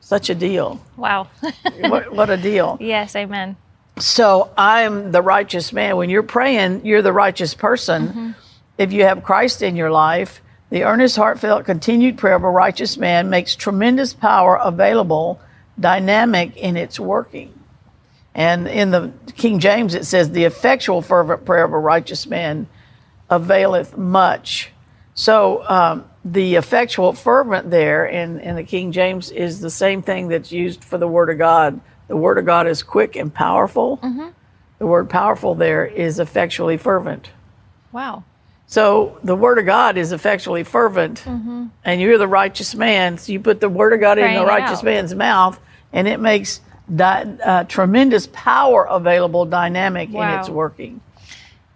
Such 0.00 0.30
a 0.30 0.34
deal. 0.34 0.80
Wow. 0.96 1.28
what, 1.80 2.12
what 2.12 2.30
a 2.30 2.36
deal. 2.36 2.76
yes, 2.80 3.14
amen. 3.14 3.56
So 3.98 4.50
I'm 4.56 5.12
the 5.12 5.22
righteous 5.22 5.72
man. 5.72 5.96
When 5.96 6.10
you're 6.10 6.22
praying, 6.22 6.84
you're 6.84 7.02
the 7.02 7.12
righteous 7.12 7.54
person. 7.54 8.34
If 8.78 8.92
you 8.92 9.04
have 9.04 9.22
Christ 9.22 9.62
in 9.62 9.76
your 9.76 9.90
life, 9.90 10.41
the 10.72 10.84
earnest, 10.84 11.16
heartfelt, 11.16 11.66
continued 11.66 12.16
prayer 12.16 12.34
of 12.34 12.44
a 12.44 12.50
righteous 12.50 12.96
man 12.96 13.28
makes 13.28 13.54
tremendous 13.54 14.14
power 14.14 14.56
available, 14.56 15.38
dynamic 15.78 16.56
in 16.56 16.78
its 16.78 16.98
working. 16.98 17.52
And 18.34 18.66
in 18.66 18.90
the 18.90 19.12
King 19.36 19.58
James, 19.58 19.94
it 19.94 20.06
says, 20.06 20.30
the 20.30 20.44
effectual, 20.44 21.02
fervent 21.02 21.44
prayer 21.44 21.64
of 21.64 21.74
a 21.74 21.78
righteous 21.78 22.26
man 22.26 22.66
availeth 23.28 23.98
much. 23.98 24.70
So 25.12 25.62
um, 25.68 26.08
the 26.24 26.54
effectual, 26.54 27.12
fervent 27.12 27.70
there 27.70 28.06
in, 28.06 28.40
in 28.40 28.56
the 28.56 28.64
King 28.64 28.92
James 28.92 29.30
is 29.30 29.60
the 29.60 29.68
same 29.68 30.00
thing 30.00 30.28
that's 30.28 30.50
used 30.50 30.82
for 30.82 30.96
the 30.96 31.06
Word 31.06 31.28
of 31.28 31.36
God. 31.36 31.82
The 32.08 32.16
Word 32.16 32.38
of 32.38 32.46
God 32.46 32.66
is 32.66 32.82
quick 32.82 33.14
and 33.14 33.32
powerful. 33.32 33.98
The 34.78 34.86
word 34.86 35.10
powerful 35.10 35.54
there 35.54 35.84
is 35.84 36.18
effectually 36.18 36.78
fervent. 36.78 37.28
Wow. 37.92 38.24
So 38.72 39.18
the 39.22 39.36
Word 39.36 39.58
of 39.58 39.66
God 39.66 39.98
is 39.98 40.12
effectually 40.12 40.64
fervent, 40.64 41.26
and 41.26 42.00
you're 42.00 42.16
the 42.16 42.26
righteous 42.26 42.74
man. 42.74 43.18
So 43.18 43.30
you 43.32 43.38
put 43.38 43.60
the 43.60 43.68
Word 43.68 43.92
of 43.92 44.00
God 44.00 44.16
in 44.16 44.32
the 44.34 44.46
righteous 44.46 44.78
out. 44.78 44.84
man's 44.84 45.14
mouth, 45.14 45.60
and 45.92 46.08
it 46.08 46.18
makes 46.18 46.62
di- 46.96 47.36
uh, 47.44 47.64
tremendous 47.64 48.28
power 48.32 48.84
available, 48.88 49.44
dynamic 49.44 50.08
in 50.08 50.22
its 50.26 50.48
working. 50.48 51.02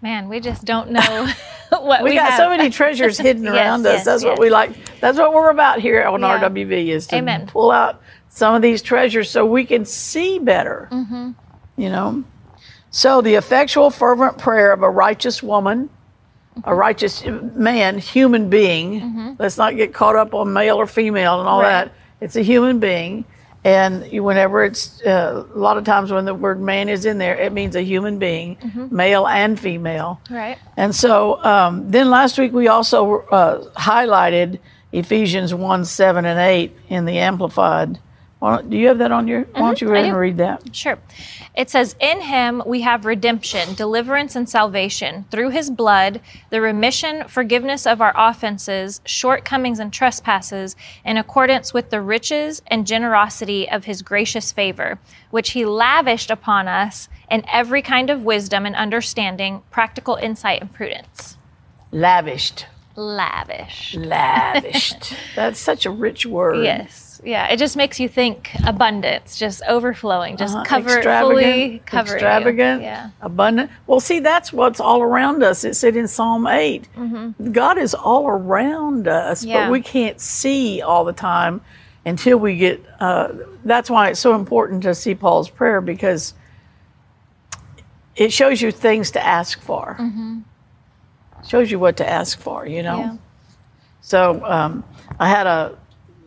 Man, 0.00 0.30
we 0.30 0.40
just 0.40 0.64
don't 0.64 0.90
know 0.90 1.28
what 1.68 2.02
We, 2.02 2.12
we, 2.12 2.16
got 2.16 2.30
have. 2.30 2.38
so 2.38 2.48
many 2.48 2.70
treasures 2.70 3.18
hidden 3.28 3.44
Yes, 3.44 3.54
around 3.54 3.86
us. 3.86 3.96
yes, 3.96 4.04
That's 4.06 4.24
what 4.24 4.38
we 4.38 4.48
like. 4.48 4.70
That's 5.00 5.18
what 5.18 5.34
we're 5.34 5.50
about 5.50 5.80
here 5.80 6.02
on 6.02 6.22
Yeah. 6.22 6.48
RWV 6.48 6.88
is 6.88 7.06
to 7.08 7.16
Amen. 7.16 7.46
pull 7.46 7.70
out 7.72 8.00
some 8.30 8.54
of 8.54 8.62
these 8.62 8.80
treasures 8.80 9.28
so 9.30 9.44
we 9.44 9.66
can 9.66 9.84
see 9.84 10.38
better. 10.38 10.88
Mm-hmm. 10.90 11.32
You 11.76 11.90
know. 11.90 12.24
So 12.90 13.20
the 13.20 13.34
effectual, 13.34 13.90
fervent 13.90 14.38
prayer 14.38 14.72
of 14.72 14.82
a 14.82 14.88
righteous 14.88 15.42
woman, 15.42 15.90
a 16.64 16.74
righteous 16.74 17.24
man, 17.26 17.98
human 17.98 18.48
being. 18.50 19.36
Let's 19.38 19.56
not 19.58 19.76
get 19.76 19.92
caught 19.94 20.16
up 20.16 20.34
on 20.34 20.52
male 20.52 20.76
or 20.76 20.86
female 20.86 21.40
and 21.40 21.48
all 21.48 21.60
Mm-hmm. 21.60 21.88
That. 21.88 21.92
It's 22.20 22.36
a 22.36 22.42
human 22.42 22.78
being. 22.80 23.24
And 23.64 24.08
whenever 24.22 24.64
it's 24.64 25.02
uh, 25.02 25.44
a 25.52 25.58
lot 25.58 25.76
of 25.76 25.82
times 25.84 26.12
when 26.12 26.24
the 26.24 26.34
word 26.34 26.60
man 26.60 26.88
is 26.88 27.04
in 27.04 27.18
there, 27.18 27.36
it 27.36 27.52
means 27.52 27.74
a 27.74 27.82
human 27.82 28.18
being, 28.18 28.56
Mm-hmm. 28.56 28.94
male 28.94 29.26
and 29.26 29.58
female. 29.58 30.20
Right. 30.30 30.56
And 30.76 30.94
so 30.94 31.42
um, 31.44 31.90
then 31.90 32.08
last 32.08 32.38
week 32.38 32.52
we 32.52 32.68
also 32.68 33.22
uh, 33.32 33.64
highlighted 33.74 34.60
Ephesians 34.92 35.52
1 35.52 35.84
7 35.84 36.24
and 36.24 36.38
8 36.38 36.76
in 36.88 37.04
the 37.06 37.18
Amplified. 37.18 37.98
Why 38.46 38.56
don't- 38.58 38.70
you 38.72 38.86
have 38.86 38.98
that 38.98 39.10
on 39.10 39.26
your? 39.26 39.42
Why 39.42 39.60
don't 39.60 39.80
you 39.80 39.88
go 39.88 39.92
Mm-hmm. 39.94 39.96
Ahead 39.96 40.08
and 40.10 40.18
read 40.20 40.36
that? 40.36 40.76
Sure. 40.76 40.98
It 41.56 41.68
says, 41.68 41.96
In 41.98 42.20
him 42.20 42.62
we 42.64 42.82
have 42.82 43.04
redemption, 43.04 43.74
deliverance, 43.74 44.36
and 44.36 44.48
salvation. 44.48 45.24
Through 45.32 45.50
his 45.50 45.68
blood, 45.68 46.20
the 46.50 46.60
remission, 46.60 47.26
forgiveness 47.26 47.86
of 47.88 48.00
our 48.00 48.12
offenses, 48.16 49.00
shortcomings, 49.04 49.80
and 49.80 49.92
trespasses, 49.92 50.76
in 51.04 51.16
accordance 51.16 51.74
with 51.74 51.90
the 51.90 52.00
riches 52.00 52.62
and 52.68 52.86
generosity 52.86 53.68
of 53.68 53.84
his 53.86 54.00
gracious 54.02 54.52
favor, 54.52 55.00
which 55.30 55.50
he 55.50 55.64
lavished 55.64 56.30
upon 56.30 56.68
us 56.68 57.08
in 57.28 57.42
every 57.52 57.82
kind 57.82 58.10
of 58.10 58.22
wisdom 58.22 58.64
and 58.64 58.76
understanding, 58.76 59.62
practical 59.72 60.14
insight, 60.16 60.60
and 60.60 60.72
prudence. 60.72 61.36
Lavished. 61.90 62.66
Lavish. 62.94 63.94
Lavished. 63.96 65.14
That's 65.34 65.58
such 65.58 65.84
a 65.84 65.90
rich 65.90 66.24
word. 66.26 66.62
Yes. 66.64 67.05
Yeah, 67.24 67.46
it 67.48 67.58
just 67.58 67.76
makes 67.76 67.98
you 68.00 68.08
think 68.08 68.50
abundance, 68.66 69.38
just 69.38 69.62
overflowing, 69.68 70.36
just 70.36 70.54
Uh-huh. 70.54 70.64
cover 70.64 70.88
fully 70.88 70.96
extravagant, 71.76 71.86
cover 71.86 72.12
extravagant, 72.14 72.82
Yeah. 72.82 73.10
abundant. 73.20 73.70
Well, 73.86 74.00
see, 74.00 74.20
that's 74.20 74.52
what's 74.52 74.80
all 74.80 75.02
around 75.02 75.42
us. 75.42 75.64
It 75.64 75.74
said 75.74 75.96
in 75.96 76.08
Psalm 76.08 76.46
8 76.46 76.88
God 77.52 77.78
is 77.78 77.94
all 77.94 78.28
around 78.28 79.08
us, 79.08 79.40
Mm-hmm. 79.42 79.48
Yeah. 79.50 79.64
but 79.66 79.72
we 79.72 79.80
can't 79.80 80.20
see 80.20 80.82
all 80.82 81.04
the 81.04 81.12
time 81.12 81.60
until 82.04 82.38
we 82.38 82.56
get. 82.56 82.84
Uh, 83.00 83.28
that's 83.64 83.90
why 83.90 84.08
it's 84.08 84.20
so 84.20 84.34
important 84.34 84.82
to 84.84 84.94
see 84.94 85.14
Paul's 85.14 85.48
prayer 85.50 85.80
because 85.80 86.34
it 88.14 88.32
shows 88.32 88.62
you 88.62 88.70
things 88.72 89.10
to 89.12 89.24
ask 89.24 89.60
for. 89.60 89.98
Shows 91.46 91.70
you 91.70 91.78
what 91.78 91.96
to 91.98 92.08
ask 92.08 92.38
for, 92.40 92.66
you 92.66 92.82
know. 92.82 92.96
Mm-hmm. 92.96 93.10
Yeah. 93.12 93.16
So 94.00 94.44
um, 94.44 94.84
I 95.18 95.28
had 95.28 95.46
a 95.46 95.76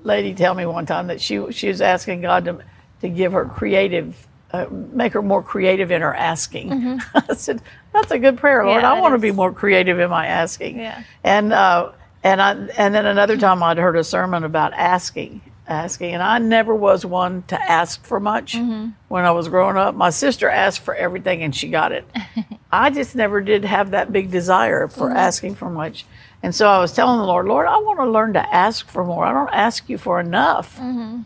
lady 0.04 0.34
tell 0.34 0.54
me 0.54 0.66
one 0.66 0.86
time 0.86 1.08
that 1.08 1.22
she 1.22 1.52
she 1.52 1.68
was 1.68 1.82
asking 1.82 2.22
God 2.22 2.46
to 2.46 2.60
to 3.02 3.10
give 3.10 3.32
her 3.32 3.46
creative, 3.46 4.28
uh, 4.52 4.66
make 4.72 5.14
her 5.14 5.22
more 5.22 5.42
creative 5.44 5.92
in 5.92 6.02
her 6.02 6.14
asking. 6.14 7.00
I 7.16 7.34
said, 7.36 7.62
"That's 7.94 8.12
a 8.12 8.20
good 8.20 8.38
prayer, 8.38 8.64
Lord. 8.66 8.78
Mm-hmm. 8.84 8.86
Yeah, 8.86 8.94
I 8.94 9.00
want 9.02 9.14
to 9.16 9.20
be 9.20 9.32
more 9.32 9.52
creative 9.54 10.00
in 10.00 10.10
my 10.10 10.28
asking." 10.28 10.80
Yeah. 10.80 11.04
And 11.24 11.54
uh, 11.54 11.92
and 12.24 12.42
I 12.42 12.52
and 12.78 12.94
then 12.94 13.06
another 13.06 13.38
time 13.38 13.64
I'd 13.64 13.78
heard 13.78 13.96
a 13.96 14.04
sermon 14.04 14.44
about 14.44 14.74
asking, 14.74 15.40
asking, 15.68 16.14
and 16.14 16.22
I 16.24 16.40
never 16.40 16.76
was 16.76 17.06
one 17.06 17.44
to 17.48 17.62
ask 17.72 18.04
for 18.06 18.20
much 18.20 18.54
Mm-hmm. 18.56 18.90
when 19.08 19.24
I 19.26 19.32
was 19.32 19.48
growing 19.48 19.78
up. 19.78 19.96
My 19.96 20.10
sister 20.10 20.50
asked 20.50 20.82
for 20.82 20.94
everything 20.96 21.42
and 21.44 21.56
she 21.56 21.70
got 21.70 21.92
it. 21.94 22.06
I 22.72 22.90
just 22.90 23.16
never 23.16 23.40
did 23.42 23.64
have 23.66 23.92
that 23.92 24.12
big 24.12 24.30
desire 24.32 24.88
for 24.90 25.08
Mm-hmm. 25.08 25.18
asking 25.18 25.56
for 25.56 25.70
much. 25.70 26.06
And 26.42 26.56
so 26.56 26.70
I 26.70 26.80
was 26.80 26.94
telling 26.94 27.20
the 27.20 27.26
Lord, 27.26 27.48
Lord, 27.48 27.68
I 27.68 27.78
want 27.78 28.00
to 28.00 28.10
learn 28.10 28.34
to 28.34 28.56
ask 28.56 28.88
for 28.88 29.04
more. 29.04 29.26
I 29.26 29.34
don't 29.34 29.54
ask 29.54 29.90
you 29.90 29.98
for 29.98 30.20
enough. 30.20 30.78
Mm-hmm. 30.78 31.22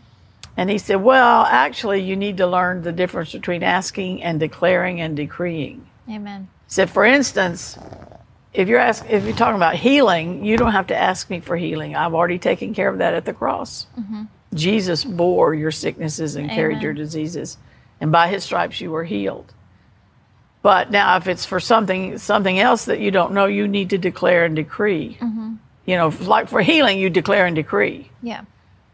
And 0.56 0.70
he 0.70 0.78
said, 0.78 0.96
Well, 0.96 1.44
actually, 1.44 2.02
you 2.02 2.16
need 2.16 2.36
to 2.38 2.46
learn 2.46 2.82
the 2.82 2.92
difference 2.92 3.32
between 3.32 3.62
asking 3.62 4.22
and 4.22 4.40
declaring 4.40 5.00
and 5.00 5.16
decreeing. 5.16 5.86
Amen. 6.08 6.48
He 6.66 6.70
said, 6.70 6.90
for 6.90 7.04
instance, 7.04 7.78
if 8.52 8.68
you're 8.68 8.78
ask, 8.78 9.04
if 9.08 9.24
you're 9.24 9.36
talking 9.36 9.56
about 9.56 9.76
healing, 9.76 10.44
you 10.44 10.56
don't 10.56 10.72
have 10.72 10.86
to 10.88 10.96
ask 10.96 11.28
me 11.28 11.40
for 11.40 11.56
healing. 11.56 11.96
I've 11.96 12.14
already 12.14 12.38
taken 12.38 12.74
care 12.74 12.88
of 12.88 12.98
that 12.98 13.14
at 13.14 13.24
the 13.24 13.32
cross. 13.32 13.86
Jesus 14.54 15.04
bore 15.04 15.54
your 15.54 15.72
sicknesses 15.72 16.36
and 16.36 16.48
carried 16.48 16.80
your 16.82 16.92
diseases, 16.92 17.58
and 18.00 18.12
by 18.12 18.28
His 18.28 18.44
stripes 18.44 18.80
you 18.80 18.92
were 18.92 19.04
healed. 19.04 19.52
But 20.64 20.90
now, 20.90 21.18
if 21.18 21.28
it's 21.28 21.44
for 21.44 21.60
something 21.60 22.16
something 22.16 22.58
else 22.58 22.86
that 22.86 22.98
you 22.98 23.10
don't 23.10 23.32
know, 23.34 23.44
you 23.44 23.68
need 23.68 23.90
to 23.90 23.98
declare 23.98 24.46
and 24.46 24.56
decree. 24.56 25.18
You 25.86 25.96
know, 25.98 26.08
like 26.22 26.48
for 26.48 26.62
healing, 26.62 26.98
you 26.98 27.10
declare 27.10 27.44
and 27.44 27.54
decree. 27.54 28.10
Yeah. 28.22 28.40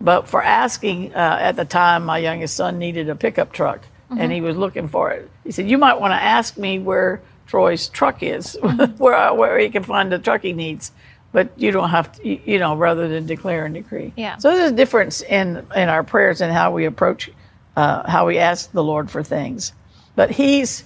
But 0.00 0.26
for 0.26 0.42
asking, 0.42 1.14
uh, 1.14 1.38
at 1.40 1.54
the 1.54 1.64
time, 1.64 2.04
my 2.04 2.18
youngest 2.18 2.56
son 2.56 2.78
needed 2.80 3.08
a 3.08 3.14
pickup 3.14 3.52
truck 3.52 3.82
and 4.10 4.32
he 4.32 4.40
was 4.40 4.56
looking 4.56 4.88
for 4.88 5.12
it. 5.12 5.30
He 5.44 5.52
said, 5.52 5.70
You 5.70 5.78
might 5.78 6.00
want 6.00 6.10
to 6.10 6.16
ask 6.20 6.58
me 6.58 6.80
where 6.80 7.20
Troy's 7.46 7.88
truck 7.88 8.20
is, 8.24 8.58
where, 8.98 9.32
where 9.32 9.56
he 9.60 9.68
can 9.70 9.84
find 9.84 10.10
the 10.10 10.18
truck 10.18 10.42
he 10.42 10.52
needs. 10.52 10.90
But 11.30 11.50
you 11.56 11.70
don't 11.70 11.90
have 11.90 12.10
to, 12.16 12.28
you- 12.28 12.40
you 12.44 12.58
know, 12.58 12.74
rather 12.74 13.06
than 13.06 13.26
declare 13.26 13.64
and 13.64 13.72
decree. 13.74 14.12
Yeah. 14.16 14.38
So 14.38 14.50
there's 14.50 14.72
a 14.72 14.74
difference 14.74 15.20
in, 15.22 15.64
in 15.76 15.88
our 15.88 16.02
prayers 16.02 16.40
and 16.40 16.52
how 16.52 16.72
we 16.72 16.86
approach, 16.86 17.30
uh, 17.76 18.10
how 18.10 18.26
we 18.26 18.38
ask 18.38 18.72
the 18.72 18.82
Lord 18.82 19.08
for 19.08 19.22
things. 19.22 19.72
But 20.16 20.32
he's, 20.32 20.82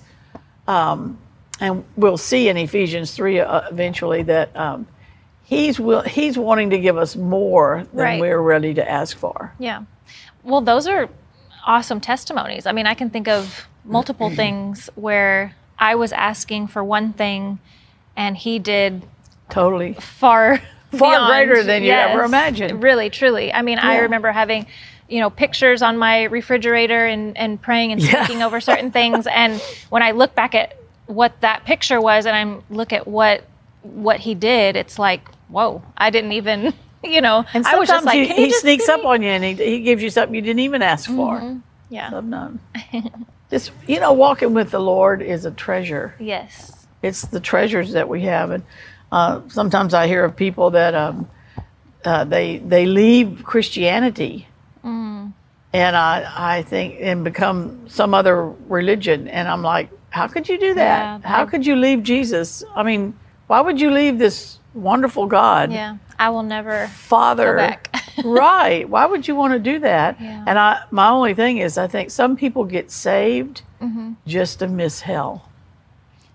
um, 0.67 1.19
and 1.61 1.85
we'll 1.97 2.17
see 2.17 2.49
in 2.49 2.57
Ephesians 2.57 3.13
3 3.15 3.41
uh, 3.41 3.69
eventually 3.71 4.23
that 4.25 4.55
um, 4.57 4.87
he's, 5.45 5.79
will, 5.79 6.03
he's 6.03 6.37
wanting 6.37 6.71
to 6.71 6.79
give 6.79 6.97
us 6.99 7.15
more 7.17 7.87
than 7.93 8.05
Right. 8.05 8.21
we're 8.21 8.41
ready 8.41 8.75
to 8.75 8.91
ask 8.91 9.17
for. 9.17 9.53
Yeah. 9.59 9.83
Well, 10.43 10.61
those 10.61 10.87
are 10.89 11.09
awesome 11.67 12.01
testimonies. 12.01 12.67
I 12.67 12.73
mean, 12.73 12.87
I 12.87 12.95
can 12.95 13.11
think 13.11 13.29
of 13.29 13.69
multiple 13.85 14.31
things 14.35 14.91
where 14.95 15.55
I 15.79 15.95
was 15.95 16.13
asking 16.13 16.69
for 16.69 16.83
one 16.83 17.13
thing 17.13 17.59
and 18.17 18.37
he 18.37 18.59
did 18.59 19.03
Totally. 19.51 19.95
far 19.95 20.59
Far 20.93 21.11
beyond- 21.11 21.27
greater 21.49 21.63
than 21.65 21.83
you 21.83 21.91
ever 21.93 22.23
imagined. 22.23 22.83
Really, 22.83 23.11
truly. 23.11 23.53
I 23.53 23.63
mean, 23.63 23.79
I 23.79 23.99
remember 23.99 24.31
having, 24.31 24.67
you 25.15 25.21
know, 25.21 25.31
pictures 25.31 25.81
on 25.81 25.97
my 25.97 26.25
refrigerator 26.25 27.07
and, 27.07 27.39
and 27.39 27.63
praying 27.63 27.93
and 27.93 28.03
Yeah. 28.03 28.25
speaking 28.25 28.43
over 28.43 28.61
certain 28.61 28.91
things. 28.91 29.29
And 29.29 29.61
when 29.89 30.03
I 30.03 30.11
look 30.11 30.35
back 30.35 30.57
at 30.57 30.77
what 31.07 31.41
that 31.41 31.65
picture 31.65 32.01
was 32.01 32.27
and 32.27 32.35
I'm 32.35 32.65
look 32.69 32.93
at 32.93 33.07
what 33.07 33.45
what 33.83 34.19
he 34.19 34.35
did, 34.35 34.75
it's 34.75 34.99
like, 34.99 35.29
whoa, 35.49 35.83
I 35.97 36.11
didn't 36.11 36.33
even, 36.33 36.75
you 37.05 37.21
know, 37.21 37.45
And 37.55 37.65
I 37.65 37.77
was 37.77 37.89
just 37.89 38.05
like, 38.05 38.17
he, 38.29 38.35
he 38.35 38.49
just 38.49 38.63
sneaks 38.63 38.89
up 38.89 39.03
me-" 39.03 39.07
on 39.07 39.23
you 39.23 39.29
and 39.29 39.45
he, 39.45 39.53
he 39.53 39.81
gives 39.83 40.03
you 40.03 40.11
something 40.11 40.35
you 40.35 40.43
didn't 40.43 40.61
even 40.61 40.83
ask 40.83 41.09
for. 41.09 41.61
Yeah. 41.91 42.11
Sometimes. 42.11 42.61
Just, 43.51 43.71
you 43.87 44.01
know, 44.01 44.13
walking 44.15 44.53
with 44.53 44.73
the 44.73 44.81
Lord 44.81 45.23
is 45.23 45.45
a 45.45 45.51
treasure. 45.53 46.15
Yes. 46.19 46.87
It's 47.03 47.23
the 47.23 47.39
treasures 47.39 47.93
that 47.93 48.09
we 48.09 48.23
have. 48.23 48.51
And 48.51 48.65
uh, 49.13 49.43
sometimes 49.49 49.95
I 49.95 50.09
hear 50.09 50.25
of 50.25 50.35
people 50.35 50.71
that 50.71 50.95
um, 50.95 51.29
uh, 52.05 52.25
they, 52.25 52.59
they 52.59 52.87
leave 52.87 53.43
Christianity. 53.45 54.49
And 55.75 55.97
I, 55.97 56.57
I 56.59 56.63
think, 56.63 56.97
and 57.01 57.25
become 57.25 57.89
some 57.89 58.15
other 58.15 58.47
religion. 58.69 59.27
And 59.29 59.49
I'm 59.49 59.63
like, 59.63 59.91
how 60.11 60.29
could 60.29 60.49
you 60.49 60.57
do 60.59 60.73
that? 60.75 61.21
Yeah, 61.21 61.29
how 61.29 61.45
could 61.45 61.67
you 61.67 61.75
leave 61.77 62.03
Jesus? 62.05 62.63
I 62.77 62.83
mean, 62.85 63.19
why 63.49 63.61
would 63.61 63.81
you 63.81 63.91
leave 63.91 64.19
this 64.19 64.61
wonderful 64.73 65.27
God? 65.27 65.73
Yeah. 65.73 65.97
I 66.19 66.31
will 66.31 66.45
never 66.45 66.87
father 66.87 67.77
right 68.25 68.89
why 68.89 69.05
would 69.05 69.27
you 69.27 69.35
want 69.35 69.53
to 69.53 69.59
do 69.59 69.81
that 69.81 70.21
Yeah. 70.21 70.45
and 70.47 70.57
i 70.57 70.85
my 70.93 71.09
only 71.09 71.35
thing 71.35 71.59
is 71.59 71.77
i 71.77 71.89
think 71.89 72.13
some 72.13 72.37
people 72.37 72.65
get 72.65 72.93
saved 72.93 73.63
Mm-hmm. 73.83 74.13
just 74.25 74.61
to 74.61 74.69
miss 74.69 75.01
hell 75.01 75.49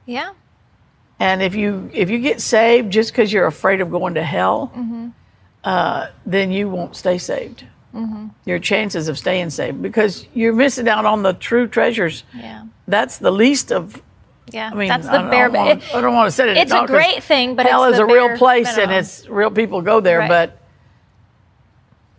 Yeah. 0.06 0.32
and 1.20 1.42
if 1.42 1.56
you 1.56 1.90
if 1.94 2.10
you 2.10 2.20
get 2.20 2.42
saved 2.42 2.92
just 2.92 3.14
because 3.14 3.32
you're 3.32 3.48
afraid 3.48 3.80
of 3.80 3.90
going 3.90 4.16
to 4.16 4.24
hell 4.24 4.70
Mm-hmm. 4.76 5.08
uh, 5.64 6.08
then 6.26 6.52
you 6.52 6.70
won't 6.70 6.98
stay 6.98 7.18
saved 7.18 7.64
Mm-hmm. 7.94 8.28
your 8.46 8.60
chances 8.60 9.08
of 9.08 9.18
staying 9.18 9.50
safe 9.50 9.76
because 9.82 10.28
you're 10.36 10.54
missing 10.54 10.88
out 10.88 11.06
on 11.06 11.24
the 11.24 11.34
true 11.34 11.68
treasures 11.68 12.24
Yeah. 12.36 12.66
that's 12.88 13.18
the 13.18 13.32
least 13.32 13.72
of 13.72 14.00
Yeah. 14.52 14.70
i 14.72 14.76
mean 14.76 14.90
That's 14.90 15.08
the 15.08 15.14
don't- 15.18 15.32
bare 15.32 15.46
I 15.46 15.52
don't 15.52 15.66
wanna- 15.66 15.82
i 15.96 16.02
don't 16.02 16.14
want 16.16 16.28
to 16.28 16.32
say 16.32 16.52
it 16.52 16.58
It's 16.58 16.72
a 16.72 16.86
great 16.86 17.24
thing, 17.24 17.56
but 17.56 17.66
hell 17.66 17.86
it's 17.86 17.96
is 17.96 18.00
a 18.00 18.06
real 18.06 18.38
place 18.38 18.78
and 18.78 18.92
it's 18.92 19.28
real 19.28 19.50
people 19.50 19.82
go 19.82 20.00
there 20.02 20.20
Right. 20.20 20.30
but 20.30 20.58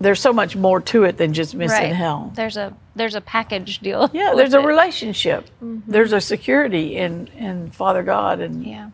there's 0.01 0.21
so 0.21 0.33
much 0.33 0.57
more 0.57 0.81
to 0.81 1.05
it 1.05 1.19
than 1.19 1.33
just 1.33 1.55
missing 1.55 1.77
right. 1.91 1.93
hell 1.95 2.33
There's 2.35 2.57
a 2.57 2.75
there's 2.97 3.15
a 3.15 3.21
package 3.21 3.79
deal. 3.79 4.11
Yeah, 4.13 4.33
there's 4.35 4.53
a 4.55 4.59
it. 4.59 4.65
relationship. 4.67 5.47
There's 5.61 6.13
a 6.13 6.21
security 6.21 6.97
in 6.97 7.29
in 7.37 7.71
Father 7.71 8.03
God 8.03 8.41
and 8.41 8.65
Yeah. 8.67 8.91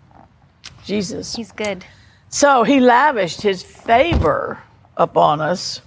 Jesus. 0.85 1.35
He's 1.35 1.53
good. 1.53 1.85
So 2.29 2.65
he 2.65 2.81
lavished 2.81 3.41
his 3.43 3.63
favor 3.63 4.59
upon 4.97 5.41
us 5.41 5.81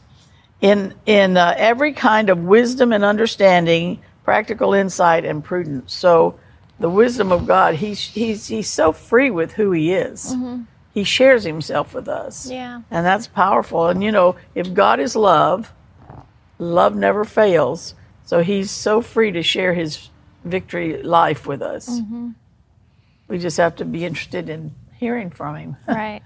in 0.62 0.94
in 1.06 1.38
uh, 1.38 1.54
every 1.58 1.94
kind 1.94 2.30
of 2.30 2.44
wisdom 2.44 2.92
and 2.92 3.04
understanding, 3.04 4.00
practical 4.24 4.74
insight 4.74 5.26
and 5.26 5.44
prudence. 5.44 5.94
So 5.94 6.40
the 6.80 6.90
wisdom 6.90 7.32
of 7.32 7.48
God, 7.48 7.76
he's 7.76 8.00
he's 8.00 8.48
he's 8.48 8.70
so 8.70 8.92
free 8.92 9.30
with 9.32 9.54
who 9.54 9.72
he 9.72 9.94
is. 9.94 10.36
He 10.94 11.04
shares 11.04 11.44
himself 11.44 11.94
with 11.94 12.08
us. 12.10 12.50
Yeah. 12.50 12.82
And 12.92 13.06
that's 13.06 13.28
powerful. 13.28 13.88
And 13.88 14.04
you 14.04 14.12
know, 14.12 14.36
if 14.56 14.74
God 14.74 15.00
is 15.00 15.16
love, 15.16 15.72
love 16.58 16.96
never 16.96 17.24
fails. 17.24 17.94
So 18.26 18.44
he's 18.44 18.70
so 18.72 19.02
free 19.02 19.32
to 19.32 19.42
share 19.44 19.74
his 19.74 20.10
victory 20.44 21.02
life 21.02 21.46
with 21.48 21.62
us. 21.62 22.02
We 23.28 23.38
just 23.38 23.58
have 23.58 23.76
to 23.78 23.86
be 23.86 24.04
interested 24.06 24.50
in 24.50 24.74
hearing 24.98 25.30
from 25.30 25.56
him. 25.56 25.78
Right. 25.88 26.22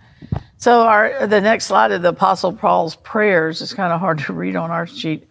So 0.64 0.84
our 0.84 1.28
the 1.28 1.42
next 1.42 1.66
slide 1.66 1.92
of 1.92 2.04
the 2.04 2.08
Apostle 2.08 2.54
Paul's 2.54 2.96
prayers 2.96 3.60
is 3.60 3.74
kind 3.74 3.92
of 3.92 4.00
hard 4.00 4.20
to 4.20 4.32
read 4.32 4.56
on 4.56 4.72
our 4.72 4.88
sheet. 4.88 5.28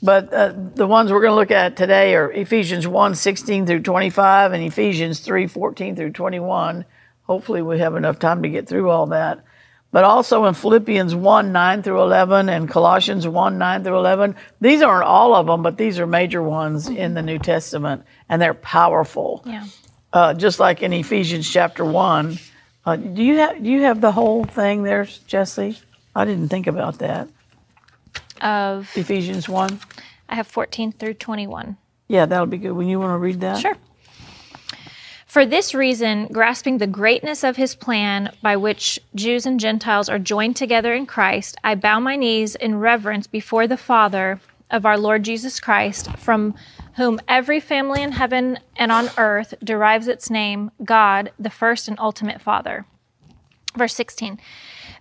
But 0.00 0.32
uh, 0.32 0.54
the 0.76 0.86
ones 0.86 1.10
we're 1.10 1.22
going 1.22 1.32
to 1.32 1.34
look 1.34 1.50
at 1.50 1.76
today 1.76 2.14
are 2.14 2.30
Ephesians 2.30 2.86
1, 2.86 3.16
16 3.16 3.66
through 3.66 3.80
25 3.82 4.52
and 4.52 4.62
Ephesians 4.62 5.18
3, 5.18 5.48
14 5.48 5.96
through 5.96 6.12
21. 6.12 6.84
Hopefully 7.24 7.62
we 7.62 7.80
have 7.80 7.96
enough 7.96 8.20
time 8.20 8.44
to 8.44 8.48
get 8.48 8.68
through 8.68 8.90
all 8.90 9.06
that. 9.06 9.44
But 9.90 10.04
also 10.04 10.44
in 10.44 10.54
Philippians 10.54 11.16
1, 11.16 11.50
9 11.50 11.82
through 11.82 12.02
11 12.02 12.48
and 12.48 12.68
Colossians 12.68 13.26
1, 13.26 13.58
9 13.58 13.82
through 13.82 13.98
11. 13.98 14.36
These 14.60 14.82
aren't 14.82 15.02
all 15.02 15.34
of 15.34 15.48
them, 15.48 15.64
but 15.64 15.78
these 15.78 15.98
are 15.98 16.06
major 16.06 16.44
ones 16.44 16.88
in 16.88 17.14
the 17.14 17.22
New 17.22 17.40
Testament 17.40 18.04
and 18.28 18.40
they're 18.40 18.54
powerful. 18.54 19.42
Yeah. 19.44 19.66
Uh, 20.12 20.32
just 20.34 20.60
like 20.60 20.80
in 20.84 20.92
Ephesians 20.92 21.50
chapter 21.50 21.84
1. 21.84 22.38
Uh, 22.90 22.96
do 22.96 23.22
you 23.22 23.36
have 23.36 23.62
do 23.62 23.70
you 23.70 23.82
have 23.82 24.00
the 24.00 24.10
whole 24.10 24.42
thing 24.42 24.82
there, 24.82 25.06
Jesse? 25.26 25.78
I 26.16 26.24
didn't 26.24 26.48
think 26.48 26.66
about 26.66 26.98
that. 26.98 27.28
Of 28.40 28.90
Ephesians 28.96 29.48
one. 29.48 29.78
I 30.28 30.34
have 30.34 30.46
14 30.48 30.92
through 30.92 31.14
21. 31.14 31.76
Yeah, 32.08 32.26
that'll 32.26 32.46
be 32.46 32.58
good. 32.58 32.72
When 32.72 32.88
you 32.88 32.98
want 32.98 33.12
to 33.12 33.18
read 33.18 33.40
that. 33.40 33.60
Sure. 33.60 33.76
For 35.26 35.46
this 35.46 35.72
reason, 35.72 36.26
grasping 36.26 36.78
the 36.78 36.88
greatness 36.88 37.44
of 37.44 37.54
his 37.54 37.76
plan 37.76 38.32
by 38.42 38.56
which 38.56 38.98
Jews 39.14 39.46
and 39.46 39.60
Gentiles 39.60 40.08
are 40.08 40.18
joined 40.18 40.56
together 40.56 40.92
in 40.92 41.06
Christ, 41.06 41.56
I 41.62 41.76
bow 41.76 42.00
my 42.00 42.16
knees 42.16 42.56
in 42.56 42.80
reverence 42.80 43.28
before 43.28 43.68
the 43.68 43.76
Father 43.76 44.40
of 44.72 44.84
our 44.84 44.98
Lord 44.98 45.22
Jesus 45.22 45.60
Christ, 45.60 46.10
from 46.16 46.56
whom 46.96 47.20
every 47.28 47.60
family 47.60 48.02
in 48.02 48.12
heaven 48.12 48.58
and 48.76 48.90
on 48.90 49.10
earth 49.16 49.54
derives 49.62 50.08
its 50.08 50.30
name, 50.30 50.70
God, 50.84 51.32
the 51.38 51.50
first 51.50 51.88
and 51.88 51.98
ultimate 51.98 52.40
Father. 52.40 52.86
Verse 53.76 53.94
16 53.94 54.38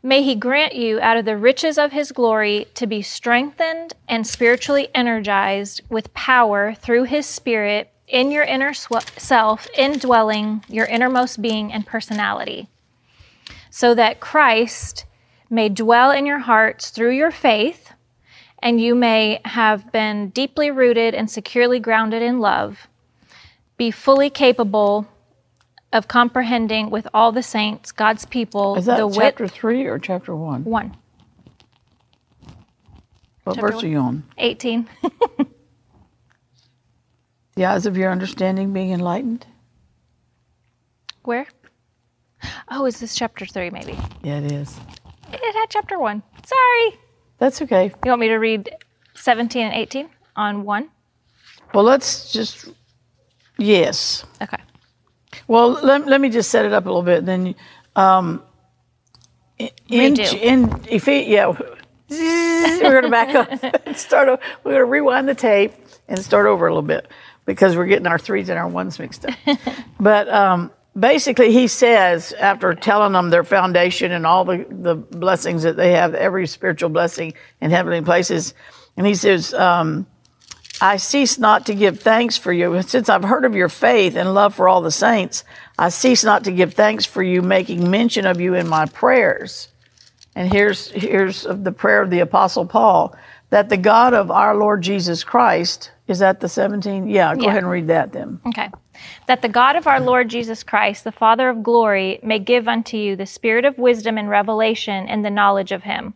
May 0.02 0.24
he 0.24 0.36
grant 0.36 0.76
you 0.76 1.00
out 1.02 1.18
of 1.18 1.26
the 1.26 1.36
riches 1.36 1.78
of 1.78 1.92
his 1.92 2.12
glory 2.12 2.68
to 2.76 2.88
be 2.88 3.02
strengthened 3.02 3.94
and 4.08 4.26
spiritually 4.26 4.88
energized 4.96 5.82
with 5.90 6.14
power 6.14 6.74
through 6.74 7.04
his 7.04 7.26
Spirit 7.26 7.92
in 8.08 8.32
your 8.32 8.44
inner 8.44 8.74
self, 8.74 9.68
indwelling 9.78 10.64
your 10.68 10.86
innermost 10.86 11.42
being 11.42 11.72
and 11.72 11.86
personality, 11.86 12.70
so 13.70 13.94
that 13.94 14.20
Christ 14.20 15.06
may 15.50 15.70
dwell 15.70 16.12
in 16.12 16.26
your 16.26 16.40
hearts 16.40 16.90
through 16.90 17.12
your 17.12 17.32
faith, 17.32 17.94
and 18.62 18.80
you 18.82 18.96
may 18.96 19.42
have 19.46 19.92
been 19.92 20.30
deeply 20.30 20.72
rooted 20.72 21.14
and 21.16 21.30
securely 21.30 21.80
grounded 21.80 22.22
in 22.22 22.40
love, 22.40 22.88
be 23.78 23.92
fully 23.92 24.30
capable 24.30 25.08
of 25.94 26.08
comprehending 26.08 26.90
with 26.90 27.08
all 27.14 27.32
the 27.32 27.42
saints, 27.44 27.92
God's 27.92 28.26
people, 28.26 28.76
Is 28.76 28.86
that 28.86 28.98
the 29.00 29.10
chapter 29.10 29.46
width. 29.46 29.54
three 29.56 29.86
or 29.86 29.98
chapter 29.98 30.36
one? 30.36 30.64
One. 30.64 30.96
What 33.44 33.56
Chapter 33.56 33.62
verse 33.62 33.76
one. 33.78 33.86
are 33.86 33.88
you 33.88 33.98
on? 33.98 34.24
18. 34.38 34.90
The 37.56 37.66
eyes 37.66 37.86
of 37.86 37.98
your 37.98 38.10
understanding 38.10 38.72
being 38.72 38.92
enlightened. 38.92 39.46
Where? 41.24 41.46
Oh, 42.70 42.86
is 42.86 43.02
this 43.02 43.16
chapter 43.16 43.46
three, 43.46 43.70
maybe? 43.70 43.98
Yeah, 44.24 44.38
it 44.40 44.50
is. 44.50 44.78
It 45.34 45.56
had 45.56 45.66
chapter 45.70 46.00
one. 46.00 46.24
Sorry. 46.46 46.98
That's 47.40 47.62
okay. 47.64 47.86
You 48.04 48.10
want 48.12 48.22
me 48.22 48.28
to 48.28 48.36
read 48.38 48.70
17 49.16 49.62
and 49.66 49.74
18 49.74 50.10
on 50.36 50.64
one? 50.64 50.90
Well, 51.74 51.84
let's 51.84 52.32
just 52.32 52.70
yes. 53.58 54.26
Okay. 54.42 54.58
Well, 55.48 55.72
let, 55.72 56.06
let 56.08 56.22
me 56.22 56.30
just 56.30 56.50
set 56.52 56.66
it 56.66 56.74
up 56.74 56.86
a 56.86 56.90
little 56.90 57.02
bit. 57.04 57.26
Then, 57.26 57.56
um, 57.96 58.44
in 59.58 59.70
Redo. 60.16 60.34
in 60.34 60.70
Ephes- 60.90 61.28
yeah, 61.28 61.48
we're 62.10 63.02
gonna 63.02 63.10
back 63.10 63.36
up 63.36 63.50
and 63.86 63.98
start. 63.98 64.28
o- 64.30 64.40
We're 64.64 64.74
gonna 64.74 64.86
rewind 64.86 65.28
the 65.28 65.36
tape 65.36 65.74
and 66.08 66.20
start 66.20 66.46
over 66.46 66.68
a 66.68 66.70
little 66.72 66.82
bit 66.88 67.08
because 67.46 67.76
we're 67.76 67.86
getting 67.88 68.08
our 68.08 68.20
threes 68.20 68.50
and 68.50 68.58
our 68.58 68.68
ones 68.68 68.98
mixed 69.00 69.26
up. 69.26 69.36
but 70.00 70.28
um, 70.30 70.72
basically, 71.00 71.52
he 71.52 71.68
says 71.68 72.34
after 72.34 72.74
telling 72.76 73.14
them 73.14 73.30
their 73.30 73.44
foundation 73.44 74.12
and 74.12 74.26
all 74.26 74.46
the 74.46 74.66
the 74.70 74.96
blessings 74.96 75.64
that 75.64 75.78
they 75.78 75.94
have, 75.94 76.14
every 76.16 76.48
spiritual 76.48 76.90
blessing 76.90 77.34
in 77.62 77.72
heavenly 77.72 78.02
places, 78.02 78.54
and 78.98 79.06
he 79.06 79.16
says. 79.16 79.54
Um, 79.54 80.08
I 80.82 80.96
cease 80.96 81.38
not 81.38 81.66
to 81.66 81.76
give 81.76 82.00
thanks 82.00 82.38
for 82.38 82.54
you. 82.54 82.82
Since 82.84 83.10
I've 83.10 83.26
heard 83.26 83.44
of 83.44 83.54
your 83.54 83.68
faith 83.68 84.16
and 84.16 84.34
love 84.34 84.56
for 84.56 84.70
all 84.70 84.82
the 84.82 84.92
saints, 84.92 85.44
I 85.78 85.90
cease 85.90 86.24
not 86.24 86.46
to 86.46 86.52
give 86.52 86.74
thanks 86.74 87.06
for 87.06 87.22
you, 87.22 87.42
making 87.42 87.92
mention 87.92 88.26
of 88.26 88.40
you 88.40 88.54
in 88.54 88.66
my 88.66 88.86
prayers. 88.86 89.68
And 90.36 90.52
here's, 90.52 90.90
here's 90.92 91.44
the 91.44 91.74
prayer 91.74 92.02
of 92.02 92.10
the 92.10 92.22
Apostle 92.22 92.66
Paul 92.66 93.14
that 93.50 93.68
the 93.68 93.78
God 93.78 94.14
of 94.14 94.32
our 94.32 94.56
Lord 94.56 94.82
Jesus 94.82 95.24
Christ, 95.24 95.92
is 96.10 96.20
that 96.20 96.40
the 96.40 96.50
17? 96.50 97.08
Yeah, 97.08 97.36
go 97.36 97.44
Yeah. 97.44 97.50
ahead 97.50 97.64
and 97.64 97.72
read 97.72 97.88
that 97.88 98.12
then. 98.12 98.40
Okay. 98.48 98.70
That 99.28 99.42
the 99.42 99.50
God 99.50 99.76
of 99.76 99.88
our 99.88 100.00
Lord 100.00 100.30
Jesus 100.30 100.64
Christ, 100.64 101.04
the 101.04 101.12
Father 101.12 101.50
of 101.50 101.64
glory, 101.64 102.20
may 102.24 102.40
give 102.40 102.68
unto 102.68 102.98
you 102.98 103.16
the 103.16 103.26
spirit 103.26 103.66
of 103.66 103.78
wisdom 103.78 104.18
and 104.18 104.30
revelation 104.30 105.08
and 105.08 105.24
the 105.24 105.30
knowledge 105.30 105.72
of 105.72 105.84
him, 105.84 106.14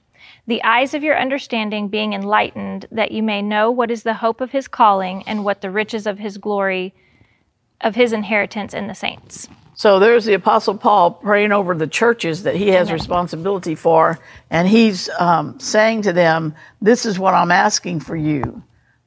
the 0.47 0.63
eyes 0.63 0.93
of 0.93 1.03
your 1.03 1.17
understanding 1.17 1.87
being 1.87 2.13
enlightened, 2.13 2.87
that 2.91 3.11
you 3.11 3.23
may 3.23 3.41
know 3.41 3.71
what 3.71 3.91
is 3.91 4.03
the 4.03 4.15
hope 4.15 4.41
of 4.41 4.51
his 4.51 4.67
calling 4.67 5.23
and 5.27 5.43
what 5.45 5.61
the 5.61 5.71
riches 5.71 6.05
of 6.07 6.19
his 6.19 6.37
glory, 6.37 6.93
of 7.81 7.95
his 7.95 8.13
inheritance 8.13 8.73
in 8.73 8.87
the 8.87 8.95
saints. 8.95 9.47
So 9.75 9.99
there's 9.99 10.25
the 10.25 10.33
Apostle 10.35 10.77
Paul 10.77 11.11
praying 11.11 11.51
over 11.51 11.73
the 11.75 11.87
churches 11.87 12.43
that 12.43 12.55
he 12.55 12.69
has 12.69 12.91
responsibility 12.91 13.75
for, 13.75 14.19
and 14.49 14.67
he's 14.67 15.09
um, 15.19 15.59
saying 15.59 16.03
to 16.03 16.13
them, 16.13 16.53
This 16.81 17.05
is 17.05 17.17
what 17.17 17.33
I'm 17.33 17.51
asking 17.51 18.01
for 18.01 18.15
you, 18.15 18.61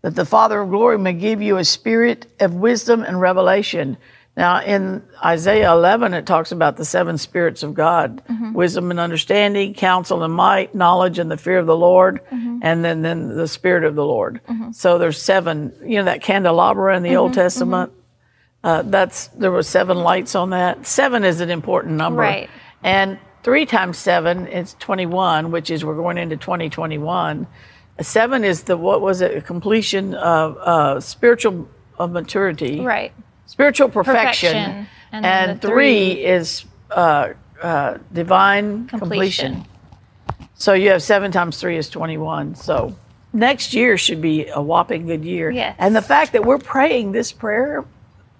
that 0.06 0.14
the 0.14 0.24
Father 0.24 0.60
of 0.60 0.70
glory 0.70 0.96
may 1.00 1.14
give 1.14 1.42
you 1.42 1.56
a 1.56 1.64
spirit 1.64 2.26
of 2.38 2.54
wisdom 2.54 3.02
and 3.02 3.20
revelation. 3.20 3.96
Now, 4.36 4.62
in 4.62 5.02
Isaiah 5.24 5.72
11, 5.72 6.14
it 6.14 6.26
talks 6.26 6.52
about 6.52 6.76
the 6.76 6.84
seven 6.84 7.18
spirits 7.18 7.64
of 7.64 7.74
God 7.74 8.22
mm-hmm. 8.30 8.52
wisdom 8.52 8.92
and 8.92 9.00
understanding, 9.00 9.74
counsel 9.74 10.22
and 10.22 10.32
might, 10.32 10.76
knowledge 10.76 11.18
and 11.18 11.28
the 11.28 11.36
fear 11.36 11.58
of 11.58 11.66
the 11.66 11.76
Lord, 11.76 12.20
mm-hmm. 12.30 12.60
and 12.62 12.84
then, 12.84 13.02
then 13.02 13.34
the 13.34 13.48
spirit 13.48 13.82
of 13.82 13.96
the 13.96 14.04
Lord. 14.04 14.40
Mm-hmm. 14.48 14.70
So 14.70 14.98
there's 14.98 15.20
seven, 15.20 15.74
you 15.82 15.96
know, 15.96 16.04
that 16.04 16.22
candelabra 16.22 16.96
in 16.96 17.02
the 17.02 17.16
Old 17.16 17.34
Testament. 17.34 17.90
Uh, 18.62 18.82
that's 18.82 19.26
there 19.28 19.50
were 19.50 19.64
seven 19.64 19.96
lights 19.96 20.36
on 20.36 20.50
that. 20.50 20.86
Seven 20.86 21.24
is 21.24 21.40
an 21.40 21.50
important 21.50 21.94
number, 21.94 22.20
Right. 22.20 22.50
And 22.84 23.18
three 23.42 23.66
times 23.66 23.98
seven 23.98 24.46
is 24.46 24.74
twenty-one, 24.78 25.50
which 25.50 25.68
is 25.68 25.84
we're 25.84 25.96
going 25.96 26.16
into 26.16 26.36
twenty 26.36 26.70
twenty-one. 26.70 27.48
Seven 28.00 28.44
is 28.44 28.64
the 28.64 28.76
what 28.76 29.00
was 29.00 29.20
it? 29.22 29.44
Completion 29.46 30.14
of 30.14 30.56
uh, 30.58 31.00
spiritual 31.00 31.68
of 31.98 32.12
maturity, 32.12 32.80
Right. 32.80 33.12
spiritual 33.46 33.88
perfection, 33.88 34.52
Perfection. 34.52 34.86
And 35.12 35.24
and, 35.26 35.60
the 35.60 35.68
three, 35.68 36.14
three- 36.14 36.24
is 36.24 36.64
uh, 36.90 37.28
uh, 37.62 37.98
divine 38.12 38.86
completion. 38.88 39.54
Completion. 39.64 39.72
So 40.56 40.72
you 40.74 40.90
have 40.90 41.02
seven 41.02 41.32
times 41.32 41.58
three 41.58 41.76
is 41.78 41.88
twenty-one. 41.88 42.54
So 42.56 42.94
next 43.32 43.72
year 43.72 43.96
should 43.96 44.20
be 44.20 44.46
a 44.48 44.60
whopping 44.60 45.06
good 45.06 45.24
year. 45.24 45.50
Yes. 45.50 45.74
And 45.78 45.96
the 45.96 46.02
fact 46.02 46.32
that 46.32 46.44
we're 46.44 46.58
praying 46.58 47.12
this 47.12 47.32
prayer, 47.32 47.84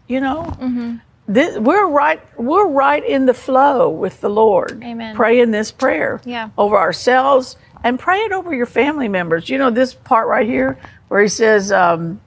you 0.07 0.21
know, 0.21 0.43
Mm-hmm. 0.61 0.97
this, 1.29 1.57
we're 1.59 1.87
right. 1.89 2.21
We're 2.39 2.69
right 2.69 3.05
in 3.05 3.25
the 3.27 3.35
flow 3.35 3.89
with 3.89 4.21
the 4.21 4.29
Lord. 4.31 4.83
Amen. 4.85 5.17
Praying 5.17 5.51
this 5.51 5.73
prayer 5.73 6.21
Yeah. 6.27 6.51
over 6.59 6.77
ourselves 6.77 7.57
and 7.85 7.99
pray 7.99 8.19
it 8.19 8.33
over 8.33 8.55
your 8.55 8.67
family 8.67 9.09
members. 9.09 9.49
You 9.49 9.59
know 9.59 9.71
this 9.71 9.95
part 9.95 10.29
right 10.29 10.47
here 10.47 10.79
where 11.09 11.23
he 11.23 11.29
says. 11.29 11.73
Um, 11.73 12.21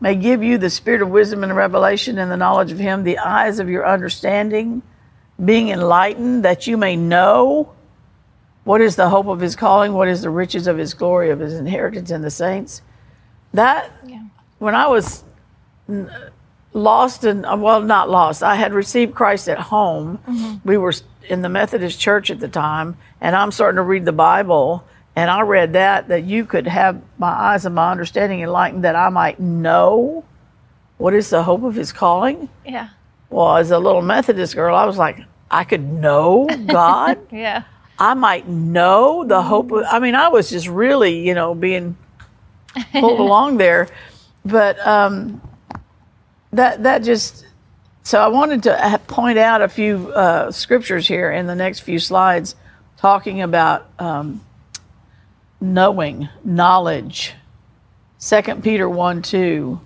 may 0.00 0.16
give 0.16 0.42
you 0.42 0.58
the 0.58 0.68
spirit 0.68 1.00
of 1.00 1.08
wisdom 1.10 1.44
and 1.44 1.54
revelation 1.54 2.18
and 2.18 2.28
the 2.28 2.36
knowledge 2.36 2.72
of 2.72 2.78
him, 2.80 3.04
the 3.04 3.18
eyes 3.18 3.60
of 3.60 3.68
your 3.68 3.86
understanding 3.86 4.82
being 5.44 5.68
enlightened, 5.68 6.44
that 6.44 6.66
you 6.66 6.76
may 6.76 6.96
know 6.96 7.72
what 8.64 8.80
is 8.80 8.96
the 8.96 9.08
hope 9.08 9.28
of 9.28 9.38
his 9.38 9.54
calling, 9.54 9.92
what 9.92 10.08
is 10.08 10.22
the 10.22 10.28
riches 10.30 10.66
of 10.66 10.76
his 10.76 10.92
glory, 10.94 11.30
of 11.30 11.38
his 11.38 11.54
inheritance 11.54 12.10
in 12.10 12.20
the 12.20 12.32
saints. 12.32 12.82
That, 13.54 13.92
Yeah. 14.04 14.24
when 14.58 14.74
I 14.74 14.88
was 14.88 15.22
lost 16.72 17.22
and, 17.24 17.42
well, 17.62 17.80
not 17.80 18.10
lost, 18.10 18.42
I 18.42 18.56
had 18.56 18.72
received 18.74 19.14
Christ 19.14 19.48
at 19.48 19.58
home. 19.58 20.60
We 20.64 20.76
were 20.78 20.94
in 21.24 21.42
the 21.42 21.48
Methodist 21.48 22.00
church 22.00 22.30
at 22.30 22.40
the 22.40 22.48
time, 22.48 22.96
and 23.20 23.36
I'm 23.36 23.50
starting 23.50 23.76
to 23.76 23.82
read 23.82 24.04
the 24.04 24.12
Bible. 24.12 24.84
And 25.14 25.30
I 25.30 25.42
read 25.42 25.74
that, 25.74 26.08
that 26.08 26.24
you 26.24 26.46
could 26.46 26.66
have 26.66 27.00
my 27.18 27.28
eyes 27.28 27.66
and 27.66 27.74
my 27.74 27.90
understanding 27.90 28.40
enlightened, 28.40 28.84
that 28.84 28.96
I 28.96 29.10
might 29.10 29.38
know 29.38 30.24
what 30.96 31.12
is 31.14 31.28
the 31.30 31.42
hope 31.42 31.64
of 31.64 31.74
his 31.74 31.92
calling. 31.92 32.48
Yeah. 32.64 32.88
Well, 33.28 33.56
as 33.56 33.70
a 33.70 33.78
little 33.78 34.02
Methodist 34.02 34.54
girl, 34.54 34.74
I 34.74 34.86
was 34.86 34.96
like, 34.96 35.18
I 35.50 35.64
could 35.64 35.84
know 35.84 36.48
God. 36.66 37.18
Yeah. 37.32 37.64
I 37.98 38.14
might 38.14 38.48
know 38.48 39.22
the 39.24 39.42
hope 39.42 39.70
of, 39.70 39.84
I 39.88 40.00
mean, 40.00 40.14
I 40.14 40.28
was 40.28 40.50
just 40.50 40.66
really, 40.66 41.24
you 41.26 41.34
know, 41.34 41.54
being 41.54 41.96
pulled 42.90 43.20
along 43.26 43.58
there. 43.58 43.86
But 44.44 44.84
um, 44.84 45.40
that, 46.52 46.82
that 46.82 47.04
just, 47.04 47.46
so 48.02 48.20
I 48.20 48.28
wanted 48.28 48.62
to 48.64 49.00
point 49.06 49.38
out 49.38 49.62
a 49.62 49.68
few 49.68 50.10
uh, 50.12 50.50
scriptures 50.50 51.06
here 51.06 51.30
in 51.30 51.46
the 51.46 51.54
next 51.54 51.80
few 51.80 51.98
slides 51.98 52.56
talking 52.96 53.42
about 53.42 53.86
um, 53.98 54.40
knowing, 55.60 56.28
knowledge. 56.44 57.34
2 58.20 58.42
Peter 58.62 58.88
1 58.88 59.22
2. 59.22 59.80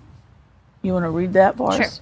You 0.83 0.93
want 0.93 1.05
to 1.05 1.09
read 1.09 1.33
that 1.33 1.57
for 1.57 1.71
Sure. 1.73 1.85
us? 1.85 2.01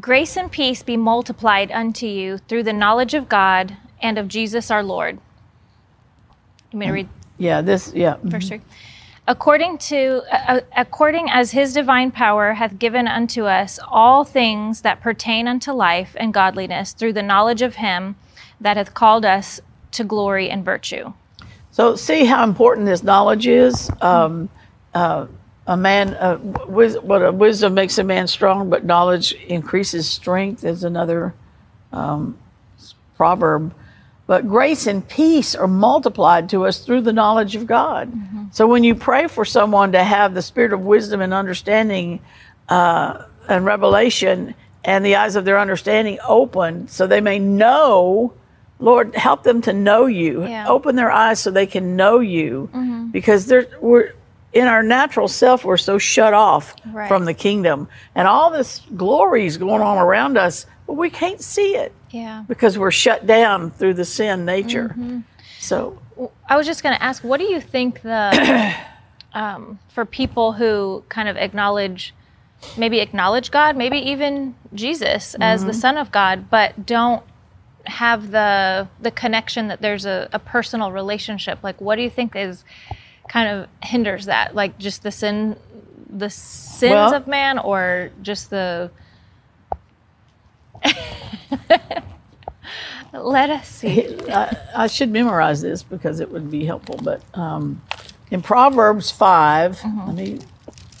Grace 0.00 0.36
and 0.36 0.50
peace 0.52 0.82
be 0.82 0.96
multiplied 0.96 1.70
unto 1.72 2.06
you 2.06 2.38
through 2.38 2.62
the 2.62 2.72
knowledge 2.72 3.14
of 3.14 3.28
God 3.28 3.76
and 4.02 4.18
of 4.18 4.28
Jesus 4.28 4.70
our 4.70 4.82
Lord. 4.82 5.18
You 6.72 6.78
may 6.78 6.90
read 6.90 7.08
Yeah, 7.38 7.62
this, 7.62 7.92
yeah. 7.94 8.16
verse 8.22 8.48
3. 8.48 8.60
According 9.28 9.76
to 9.78 10.22
uh, 10.32 10.60
according 10.74 11.28
as 11.28 11.50
his 11.50 11.74
divine 11.74 12.10
power 12.10 12.54
hath 12.54 12.78
given 12.78 13.06
unto 13.06 13.44
us 13.44 13.78
all 13.86 14.24
things 14.24 14.80
that 14.80 15.02
pertain 15.02 15.46
unto 15.46 15.70
life 15.72 16.16
and 16.18 16.32
godliness 16.32 16.94
through 16.94 17.12
the 17.12 17.22
knowledge 17.22 17.60
of 17.60 17.74
him 17.74 18.16
that 18.58 18.78
hath 18.78 18.94
called 18.94 19.26
us 19.26 19.60
to 19.92 20.02
glory 20.02 20.48
and 20.48 20.64
virtue. 20.64 21.12
So 21.72 21.94
see 21.94 22.24
how 22.24 22.42
important 22.42 22.86
this 22.86 23.02
knowledge 23.02 23.46
is. 23.46 23.90
Um, 24.00 24.48
uh, 24.94 25.26
a 25.66 25.76
man, 25.76 26.14
uh, 26.14 26.38
what 26.38 27.22
a 27.22 27.30
wisdom 27.30 27.74
makes 27.74 27.98
a 27.98 28.04
man 28.04 28.26
strong, 28.26 28.70
but 28.70 28.86
knowledge 28.86 29.32
increases 29.32 30.08
strength 30.08 30.64
is 30.64 30.84
another 30.84 31.34
um, 31.92 32.38
proverb. 33.14 33.74
But 34.28 34.46
grace 34.46 34.86
and 34.86 35.06
peace 35.08 35.54
are 35.56 35.66
multiplied 35.66 36.50
to 36.50 36.66
us 36.66 36.78
through 36.84 37.00
the 37.00 37.12
knowledge 37.14 37.56
of 37.56 37.66
God. 37.66 38.12
So 38.52 38.68
when 38.68 38.84
you 38.84 38.94
pray 38.94 39.26
for 39.26 39.44
someone 39.44 39.92
to 39.92 40.04
have 40.04 40.34
the 40.34 40.42
spirit 40.42 40.72
of 40.72 40.80
wisdom 40.82 41.20
and 41.20 41.32
understanding 41.34 42.20
uh, 42.68 43.24
and 43.48 43.64
revelation 43.64 44.54
and 44.84 45.04
the 45.04 45.16
eyes 45.16 45.34
of 45.34 45.44
their 45.46 45.58
understanding 45.58 46.18
open 46.28 46.88
so 46.88 47.06
they 47.06 47.22
may 47.22 47.38
know, 47.38 48.34
Lord, 48.78 49.14
help 49.16 49.42
them 49.44 49.62
to 49.62 49.72
know 49.72 50.04
you. 50.04 50.44
Yeah. 50.44 50.68
Open 50.68 50.94
their 50.94 51.10
eyes 51.10 51.40
so 51.40 51.50
they 51.50 51.66
can 51.66 51.96
know 51.96 52.20
you 52.20 52.68
because 53.10 53.46
they're, 53.46 53.66
we're 53.80 54.12
in 54.52 54.66
our 54.68 54.82
natural 54.82 55.28
self, 55.28 55.64
we're 55.64 55.76
so 55.78 55.96
shut 55.98 56.34
off 56.34 56.74
Right. 56.86 57.08
from 57.08 57.24
the 57.24 57.34
kingdom. 57.34 57.88
And 58.14 58.28
all 58.28 58.50
this 58.50 58.82
glory 58.96 59.46
is 59.46 59.56
going 59.56 59.80
on 59.82 59.96
around 59.98 60.36
us, 60.38 60.66
but 60.86 60.94
we 60.94 61.08
can't 61.10 61.40
see 61.40 61.76
it 61.76 61.92
Yeah. 62.10 62.44
because 62.48 62.78
we're 62.78 62.90
shut 62.90 63.26
down 63.26 63.70
through 63.70 63.94
the 63.94 64.04
sin 64.04 64.44
nature. 64.44 64.94
So, 65.60 65.98
I 66.48 66.56
was 66.56 66.66
just 66.66 66.82
going 66.82 66.94
to 66.96 67.02
ask, 67.02 67.22
what 67.22 67.38
do 67.38 67.44
you 67.44 67.60
think 67.60 68.02
the 68.02 68.74
um, 69.32 69.78
for 69.88 70.04
people 70.04 70.52
who 70.52 71.04
kind 71.08 71.28
of 71.28 71.36
acknowledge, 71.36 72.14
maybe 72.76 73.00
acknowledge 73.00 73.50
God, 73.50 73.76
maybe 73.76 73.98
even 73.98 74.54
Jesus 74.74 75.36
as 75.40 75.64
the 75.64 75.74
Son 75.74 75.96
of 75.98 76.10
God, 76.10 76.48
but 76.50 76.86
don't 76.86 77.22
have 77.86 78.30
the 78.30 78.86
the 79.00 79.10
connection 79.10 79.68
that 79.68 79.80
there's 79.80 80.04
a, 80.06 80.28
a 80.32 80.38
personal 80.38 80.92
relationship? 80.92 81.58
Like, 81.62 81.80
what 81.80 81.96
do 81.96 82.02
you 82.02 82.10
think 82.10 82.34
is 82.36 82.64
kind 83.28 83.48
of 83.48 83.68
hinders 83.82 84.26
that? 84.26 84.54
Like, 84.54 84.78
just 84.78 85.02
the 85.02 85.10
sin, 85.10 85.56
the 86.08 86.30
sins 86.30 86.92
Well- 86.92 87.14
of 87.14 87.26
man, 87.26 87.58
or 87.58 88.10
just 88.22 88.50
the 88.50 88.90
Let 93.12 93.50
us 93.50 93.68
see. 93.68 94.16
I, 94.28 94.56
I 94.76 94.86
should 94.86 95.10
memorize 95.10 95.62
this 95.62 95.82
because 95.82 96.20
it 96.20 96.30
would 96.30 96.50
be 96.50 96.64
helpful. 96.64 96.98
But 97.02 97.22
um, 97.36 97.80
in 98.30 98.42
Proverbs 98.42 99.10
5, 99.10 99.82
let 100.06 100.14
me 100.14 100.40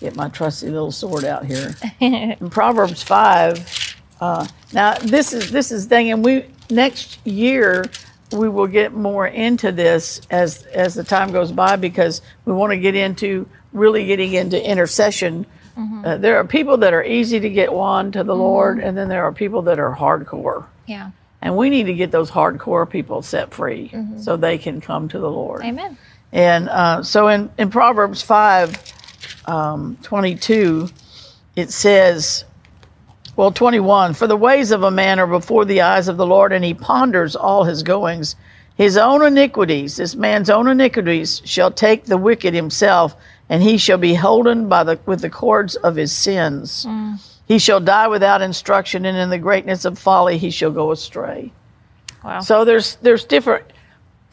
get 0.00 0.16
my 0.16 0.28
trusty 0.28 0.70
little 0.70 0.92
sword 0.92 1.24
out 1.24 1.44
here. 1.44 1.74
in 2.00 2.50
Proverbs 2.50 3.02
5, 3.02 3.96
uh, 4.20 4.46
now 4.72 4.94
this 4.94 5.32
is 5.32 5.50
this 5.50 5.70
is 5.70 5.86
thing, 5.86 6.10
and 6.10 6.24
we 6.24 6.46
next 6.70 7.24
year 7.26 7.84
we 8.32 8.48
will 8.48 8.66
get 8.66 8.92
more 8.92 9.26
into 9.26 9.72
this 9.72 10.20
as 10.30 10.64
as 10.66 10.94
the 10.94 11.04
time 11.04 11.32
goes 11.32 11.52
by 11.52 11.76
because 11.76 12.22
we 12.44 12.52
want 12.52 12.72
to 12.72 12.78
get 12.78 12.94
into 12.94 13.48
really 13.72 14.06
getting 14.06 14.32
into 14.34 14.62
intercession. 14.62 15.46
Uh, 15.78 16.16
there 16.16 16.36
are 16.38 16.44
people 16.44 16.76
that 16.78 16.92
are 16.92 17.04
easy 17.04 17.38
to 17.38 17.48
get 17.48 17.72
won 17.72 18.10
to 18.12 18.24
the 18.24 18.34
Lord, 18.34 18.80
and 18.80 18.96
then 18.96 19.08
there 19.08 19.24
are 19.24 19.32
people 19.32 19.62
that 19.62 19.78
are 19.78 19.94
hardcore. 19.94 20.66
Yeah. 20.86 21.10
And 21.40 21.56
we 21.56 21.70
need 21.70 21.84
to 21.84 21.94
get 21.94 22.10
those 22.10 22.30
hardcore 22.30 22.88
people 22.88 23.22
set 23.22 23.54
free 23.54 23.92
so 24.18 24.36
they 24.36 24.58
can 24.58 24.80
come 24.80 25.08
to 25.08 25.18
the 25.18 25.30
Lord. 25.30 25.62
Amen. 25.62 25.96
And 26.32 26.68
uh, 26.68 27.02
so 27.04 27.28
in, 27.28 27.50
in 27.58 27.70
Proverbs 27.70 28.22
5 28.22 29.44
um, 29.46 29.96
22, 30.02 30.88
it 31.56 31.70
says, 31.70 32.44
well, 33.36 33.52
21, 33.52 34.14
for 34.14 34.26
the 34.26 34.36
ways 34.36 34.72
of 34.72 34.82
a 34.82 34.90
man 34.90 35.20
are 35.20 35.26
before 35.26 35.64
the 35.64 35.82
eyes 35.82 36.08
of 36.08 36.16
the 36.16 36.26
Lord, 36.26 36.52
and 36.52 36.64
he 36.64 36.74
ponders 36.74 37.36
all 37.36 37.64
his 37.64 37.84
goings. 37.84 38.34
His 38.76 38.96
own 38.96 39.24
iniquities, 39.24 39.96
this 39.96 40.14
man's 40.14 40.50
own 40.50 40.68
iniquities, 40.68 41.42
shall 41.44 41.70
take 41.70 42.04
the 42.04 42.16
wicked 42.16 42.54
himself, 42.54 43.16
and 43.48 43.62
he 43.62 43.78
shall 43.78 43.98
be 43.98 44.14
holden 44.14 44.68
by 44.68 44.84
the, 44.84 44.98
with 45.06 45.20
the 45.20 45.30
cords 45.30 45.76
of 45.76 45.96
his 45.96 46.12
sins. 46.12 46.84
Mm. 46.86 47.20
He 47.46 47.58
shall 47.58 47.80
die 47.80 48.08
without 48.08 48.42
instruction, 48.42 49.06
and 49.06 49.16
in 49.16 49.30
the 49.30 49.38
greatness 49.38 49.84
of 49.84 49.98
folly 49.98 50.36
he 50.36 50.50
shall 50.50 50.70
go 50.70 50.90
astray. 50.90 51.52
Wow. 52.22 52.40
So 52.40 52.64
there's 52.64 52.96
there's 52.96 53.24
different. 53.24 53.64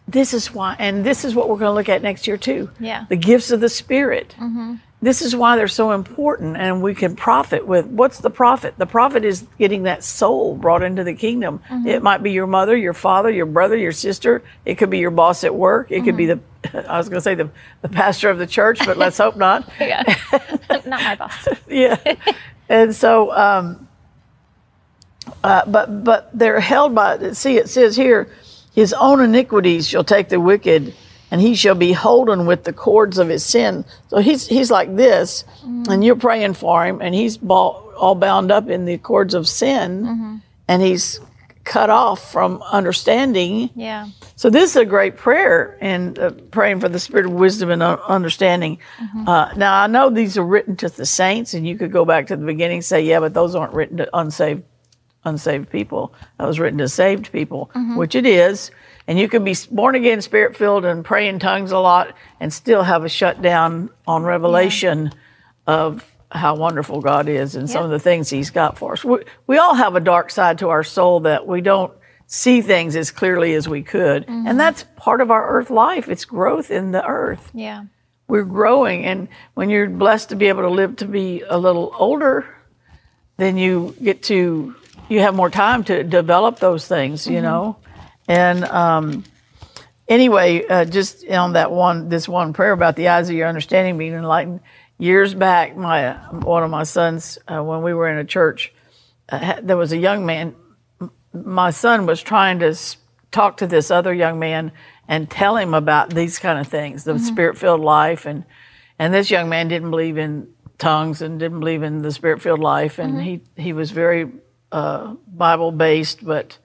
This 0.08 0.34
is 0.34 0.54
why, 0.54 0.76
and 0.78 1.06
this 1.06 1.26
is 1.26 1.34
what 1.34 1.50
we're 1.50 1.58
going 1.58 1.70
to 1.70 1.74
look 1.74 1.90
at 1.90 2.02
next 2.04 2.28
year 2.28 2.38
too. 2.38 2.70
Yeah. 2.80 3.06
The 3.10 3.16
gifts 3.16 3.52
of 3.52 3.62
the 3.62 3.70
Spirit. 3.70 4.36
Mm-hmm. 4.38 4.76
This 5.02 5.22
is 5.22 5.36
why 5.36 5.56
they're 5.56 5.68
so 5.68 5.92
important, 5.92 6.58
and 6.58 6.82
we 6.82 6.96
can 6.96 7.16
profit 7.16 7.68
with. 7.68 7.86
What's 7.86 8.20
the 8.20 8.30
profit? 8.32 8.76
The 8.78 8.88
profit 8.88 9.24
is 9.24 9.46
getting 9.60 9.84
that 9.84 10.04
soul 10.04 10.56
brought 10.56 10.82
into 10.82 11.04
the 11.04 11.14
kingdom. 11.14 11.62
It 11.86 12.02
might 12.02 12.24
be 12.24 12.32
your 12.32 12.48
mother, 12.48 12.76
your 12.76 12.94
father, 12.94 13.30
your 13.30 13.46
brother, 13.46 13.76
your 13.78 13.92
sister. 13.92 14.42
It 14.66 14.76
could 14.76 14.90
be 14.90 14.98
your 14.98 15.12
boss 15.12 15.44
at 15.44 15.54
work. 15.54 15.92
It 15.92 16.06
could 16.06 16.18
be 16.18 16.26
the. 16.28 16.40
I 16.90 16.98
was 16.98 17.08
going 17.10 17.18
to 17.18 17.22
say 17.22 17.36
the 17.36 17.50
the 17.82 17.90
pastor 17.90 18.30
of 18.30 18.40
the 18.40 18.48
church, 18.48 18.80
but 18.84 18.98
let's 18.98 19.18
hope 19.18 19.36
not. 19.36 19.70
yeah. 19.80 20.02
Not 20.70 20.88
my 20.88 21.16
boss. 21.16 21.48
yeah. 21.68 21.98
And 22.68 22.96
so, 22.96 23.32
um, 23.32 23.88
uh, 25.44 25.66
but 25.68 26.04
but 26.04 26.30
they're 26.34 26.60
held 26.60 26.96
by. 26.96 27.34
See, 27.34 27.58
it 27.58 27.70
says 27.70 27.96
here, 27.96 28.30
his 28.74 28.92
own 28.94 29.22
iniquities 29.22 29.88
shall 29.88 30.04
take 30.04 30.30
the 30.30 30.40
wicked, 30.40 30.96
and 31.32 31.42
he 31.42 31.56
shall 31.56 31.76
be 31.76 31.92
holden 31.94 32.46
with 32.46 32.64
the 32.64 32.74
cords 32.74 33.18
of 33.18 33.28
his 33.30 33.44
sin. 33.46 33.84
So 34.10 34.18
he's 34.20 34.48
he's 34.48 34.72
like 34.72 34.96
this, 34.96 35.44
and 35.64 36.04
you're 36.04 36.16
praying 36.16 36.54
for 36.54 36.86
him, 36.86 37.02
and 37.02 37.14
he's 37.16 37.38
ball, 37.38 37.92
all 37.98 38.16
bound 38.16 38.52
up 38.52 38.70
in 38.70 38.86
the 38.86 38.98
cords 38.98 39.34
of 39.34 39.48
sin, 39.48 40.42
and 40.68 40.82
he's 40.82 41.20
cut 41.64 41.90
off 41.90 42.32
from 42.32 42.62
understanding. 42.72 43.72
Yeah. 43.76 44.10
So 44.36 44.52
this 44.52 44.70
is 44.72 44.76
a 44.76 44.86
great 44.86 45.18
prayer 45.18 45.78
and 45.82 46.20
uh, 46.20 46.30
praying 46.52 46.80
for 46.80 46.90
the 46.90 47.00
spirit 47.00 47.26
of 47.26 47.32
wisdom 47.34 47.72
and 47.72 47.82
uh, 47.82 47.98
understanding. 48.08 48.78
Uh, 49.28 49.52
now 49.58 49.82
I 49.82 49.88
know 49.88 50.12
these 50.12 50.38
are 50.38 50.46
written 50.46 50.76
to 50.78 50.90
the 50.90 51.08
saints, 51.08 51.56
and 51.56 51.68
you 51.68 51.76
could 51.76 51.92
go 51.92 52.06
back 52.06 52.28
to 52.28 52.36
the 52.38 52.46
beginning 52.46 52.78
and 52.78 52.86
say, 52.86 53.02
yeah, 53.02 53.20
but 53.20 53.34
those 53.34 53.56
aren't 53.56 53.74
written 53.74 53.98
to 53.98 54.08
unsaved 54.16 54.64
unsaved 55.24 55.72
people. 55.72 56.14
That 56.38 56.46
was 56.46 56.60
written 56.60 56.78
to 56.78 56.88
saved 56.88 57.32
people, 57.32 57.72
which 57.98 58.14
it 58.14 58.28
is. 58.28 58.70
And 59.08 59.20
you 59.20 59.28
can 59.28 59.44
be 59.44 59.56
born 59.70 59.96
again, 59.96 60.22
spirit 60.22 60.58
filled, 60.58 60.84
and 60.86 61.06
pray 61.06 61.28
in 61.28 61.40
tongues 61.40 61.72
a 61.72 61.80
lot, 61.80 62.16
and 62.40 62.52
still 62.52 62.84
have 62.84 63.04
a 63.04 63.10
shutdown 63.10 63.90
on 64.08 64.24
revelation 64.24 65.12
of 65.68 66.04
how 66.32 66.56
wonderful 66.56 67.02
God 67.02 67.30
is 67.30 67.56
and 67.56 67.70
some 67.70 67.84
of 67.84 67.92
the 67.92 68.00
things 68.00 68.30
He's 68.30 68.50
got 68.50 68.78
for 68.78 68.94
us. 68.94 69.06
We, 69.06 69.20
we 69.48 69.58
all 69.58 69.76
have 69.76 69.96
a 69.96 70.00
dark 70.00 70.32
side 70.32 70.58
to 70.60 70.70
our 70.70 70.84
soul 70.84 71.22
that 71.22 71.46
we 71.48 71.62
don't 71.62 71.94
see 72.28 72.62
things 72.62 72.96
as 72.96 73.12
clearly 73.12 73.54
as 73.54 73.70
we 73.70 73.84
could. 73.84 74.26
And 74.28 74.48
mm-hmm. 74.48 74.58
that's 74.58 74.86
part 74.96 75.22
of 75.22 75.32
our 75.32 75.48
earth 75.50 75.70
life. 75.70 76.10
It's 76.10 76.26
growth 76.26 76.72
in 76.72 76.92
the 76.92 77.06
earth. 77.06 77.52
Yeah. 77.54 77.86
We're 78.28 78.44
growing. 78.44 79.06
And 79.06 79.28
when 79.54 79.70
you're 79.70 79.88
blessed 79.88 80.30
to 80.30 80.36
be 80.36 80.48
able 80.48 80.64
to 80.64 80.70
live 80.70 80.96
to 80.98 81.06
be 81.06 81.44
a 81.48 81.58
little 81.58 81.94
older, 81.98 82.48
then 83.38 83.58
you 83.58 83.96
get 84.02 84.24
to, 84.24 84.76
you 85.08 85.20
have 85.20 85.36
more 85.36 85.52
time 85.52 85.84
to 85.86 86.04
develop 86.04 86.60
those 86.60 86.88
things, 86.88 87.28
you 87.28 87.34
mm-hmm. 87.34 87.44
know? 87.44 87.78
And, 88.28 88.64
um, 88.66 89.24
anyway, 90.08 90.66
uh, 90.66 90.86
just 90.86 91.28
on 91.30 91.54
that 91.54 91.72
one, 91.72 92.10
this 92.10 92.28
one 92.28 92.54
prayer 92.54 92.72
about 92.72 92.96
the 92.96 93.10
eyes 93.10 93.30
of 93.30 93.36
your 93.36 93.48
understanding 93.48 93.98
being 93.98 94.14
enlightened. 94.14 94.62
Years 94.98 95.34
back, 95.34 95.76
my 95.76 96.14
one 96.32 96.64
of 96.64 96.72
my 96.72 96.84
sons, 96.84 97.38
uh, 97.48 97.62
when 97.62 97.82
we 97.82 97.94
were 97.94 98.08
in 98.08 98.18
a 98.18 98.24
church, 98.24 98.74
uh, 99.28 99.60
there 99.62 99.76
was 99.76 99.92
a 99.92 99.98
young 99.98 100.26
man. 100.26 100.56
My 101.34 101.72
son 101.72 102.06
was 102.06 102.24
trying 102.24 102.60
to 102.60 102.74
talk 103.30 103.58
to 103.58 103.68
this 103.68 103.92
other 103.92 104.14
young 104.14 104.40
man 104.40 104.72
and 105.08 105.30
tell 105.30 105.58
him 105.58 105.74
about 105.74 106.14
these 106.14 106.40
kind 106.40 106.60
of 106.60 106.68
things, 106.68 107.04
the 107.04 107.20
spirit-filled 107.20 107.82
life, 107.82 108.26
and 108.26 108.46
and 108.98 109.14
this 109.14 109.30
young 109.30 109.50
man 109.50 109.68
didn't 109.68 109.92
believe 109.92 110.18
in 110.18 110.48
tongues 110.78 111.22
and 111.22 111.40
didn't 111.40 111.60
believe 111.60 111.84
in 111.84 112.02
the 112.02 112.12
spirit-filled 112.12 112.62
life, 112.62 112.98
and 112.98 113.22
he 113.22 113.42
he 113.58 113.74
was 113.74 113.92
very 113.92 114.32
uh, 114.72 115.14
Bible-based, 115.28 116.24
but 116.26 116.58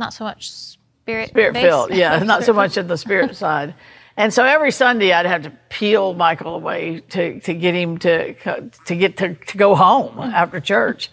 Not 0.00 0.14
so 0.14 0.24
much 0.24 0.50
spirit. 0.50 1.28
spirit 1.28 1.52
based. 1.52 1.66
filled. 1.66 1.94
Yeah, 1.94 2.18
not 2.24 2.42
so 2.42 2.54
much 2.54 2.78
at 2.78 2.88
the 2.88 2.96
spirit 2.96 3.36
side. 3.36 3.74
And 4.16 4.32
so 4.32 4.44
every 4.44 4.72
Sunday 4.72 5.12
I'd 5.12 5.26
have 5.26 5.42
to 5.42 5.52
peel 5.68 6.14
Michael 6.14 6.54
away 6.56 7.00
to, 7.10 7.38
to 7.40 7.54
get 7.54 7.74
him 7.74 7.98
to 7.98 8.34
to 8.86 8.94
get 8.96 9.18
to, 9.18 9.34
to 9.34 9.58
go 9.58 9.74
home 9.74 10.16
mm. 10.16 10.32
after 10.32 10.58
church. 10.58 11.10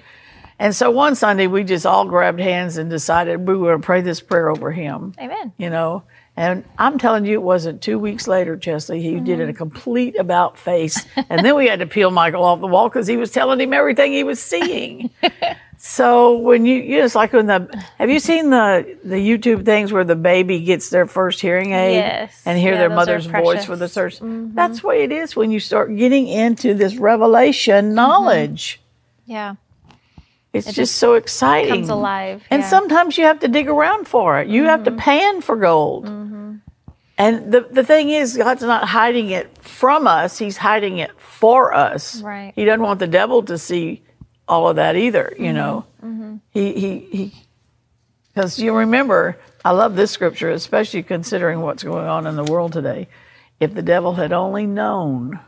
And 0.57 0.75
so 0.75 0.89
one 0.89 1.15
Sunday 1.15 1.47
we 1.47 1.63
just 1.63 1.85
all 1.85 2.05
grabbed 2.05 2.39
hands 2.39 2.77
and 2.77 2.89
decided 2.89 3.47
we 3.47 3.55
were 3.55 3.71
going 3.71 3.81
to 3.81 3.85
pray 3.85 4.01
this 4.01 4.21
prayer 4.21 4.49
over 4.49 4.71
him. 4.71 5.13
Amen. 5.19 5.53
You 5.57 5.69
know, 5.69 6.03
and 6.37 6.63
I'm 6.77 6.99
telling 6.99 7.25
you, 7.25 7.33
it 7.33 7.43
wasn't 7.43 7.81
two 7.81 7.99
weeks 7.99 8.27
later, 8.27 8.55
Chesley. 8.55 9.01
He 9.01 9.19
did 9.19 9.39
a 9.39 9.47
mm-hmm. 9.47 9.57
complete 9.57 10.15
about 10.17 10.57
face, 10.57 11.05
and 11.29 11.43
then 11.43 11.55
we 11.55 11.67
had 11.67 11.79
to 11.79 11.87
peel 11.87 12.11
Michael 12.11 12.43
off 12.43 12.61
the 12.61 12.67
wall 12.67 12.87
because 12.87 13.07
he 13.07 13.17
was 13.17 13.31
telling 13.31 13.59
him 13.59 13.73
everything 13.73 14.13
he 14.13 14.23
was 14.23 14.39
seeing. 14.39 15.09
So 15.77 16.37
when 16.37 16.65
you, 16.65 16.81
you 16.81 16.97
know, 16.97 17.05
it's 17.05 17.13
like 17.13 17.33
when 17.33 17.45
the, 17.45 17.83
have 17.99 18.09
you 18.09 18.19
seen 18.19 18.49
the 18.49 18.97
the 19.03 19.15
YouTube 19.15 19.63
things 19.63 19.93
where 19.93 20.03
the 20.03 20.15
baby 20.15 20.59
gets 20.61 20.89
their 20.89 21.05
first 21.05 21.39
hearing 21.39 21.71
aid 21.71 21.95
Yes. 21.95 22.41
and 22.45 22.57
hear 22.57 22.73
Yeah, 22.73 22.79
their 22.79 22.89
mother's 22.89 23.27
voice. 23.27 23.59
Mm-hmm. 23.59 23.71
for 23.71 23.75
the 23.75 23.87
first? 23.87 24.21
That's 24.55 24.81
the 24.81 24.87
way 24.87 25.03
it 25.03 25.11
is 25.11 25.35
when 25.35 25.51
you 25.51 25.59
start 25.59 25.95
getting 25.95 26.27
into 26.27 26.73
this 26.73 26.95
revelation 26.95 27.85
mm-hmm. 27.85 27.95
knowledge. 27.95 28.81
Yeah. 29.25 29.55
It's 30.53 30.73
just, 30.73 30.95
so 30.95 31.13
exciting. 31.13 31.69
Comes 31.69 31.89
alive. 31.89 32.41
And 32.49 32.63
sometimes 32.63 33.17
you 33.17 33.25
have 33.25 33.39
to 33.41 33.47
dig 33.47 33.69
around 33.69 34.07
for 34.07 34.39
it. 34.39 34.47
You 34.47 34.63
have 34.63 34.83
to 34.85 34.91
mm-hmm. 34.91 34.99
pan 34.99 35.41
for 35.41 35.55
gold. 35.55 36.05
Mm-hmm. 36.05 36.55
And 37.19 37.51
the, 37.51 37.61
the 37.69 37.83
thing 37.83 38.09
is, 38.09 38.37
God's 38.37 38.63
not 38.63 38.87
hiding 38.87 39.29
it 39.29 39.55
from 39.59 40.07
us, 40.07 40.39
He's 40.39 40.57
hiding 40.57 40.97
it 40.97 41.11
for 41.19 41.73
us. 41.73 42.21
Right. 42.21 42.53
He 42.55 42.65
doesn't 42.65 42.81
want 42.81 42.99
the 42.99 43.07
devil 43.07 43.43
to 43.43 43.57
see 43.57 44.01
all 44.47 44.67
of 44.67 44.77
that 44.77 44.95
either, 44.95 45.33
you 45.37 45.45
mm-hmm. 45.45 45.55
know. 45.55 45.85
Mm-hmm. 46.03 46.35
He, 46.51 46.73
he, 46.73 46.99
he, 47.11 47.33
because 48.33 48.59
you 48.59 48.75
remember, 48.75 49.37
I 49.65 49.71
love 49.71 49.95
this 49.95 50.11
scripture, 50.11 50.51
especially 50.51 51.03
considering 51.03 51.61
what's 51.61 51.83
going 51.83 52.07
on 52.07 52.27
in 52.27 52.35
the 52.35 52.43
world 52.43 52.73
today. 52.73 53.07
If 53.59 53.73
the 53.73 53.81
devil 53.81 54.13
had 54.13 54.31
only 54.31 54.67
known, 54.67 55.39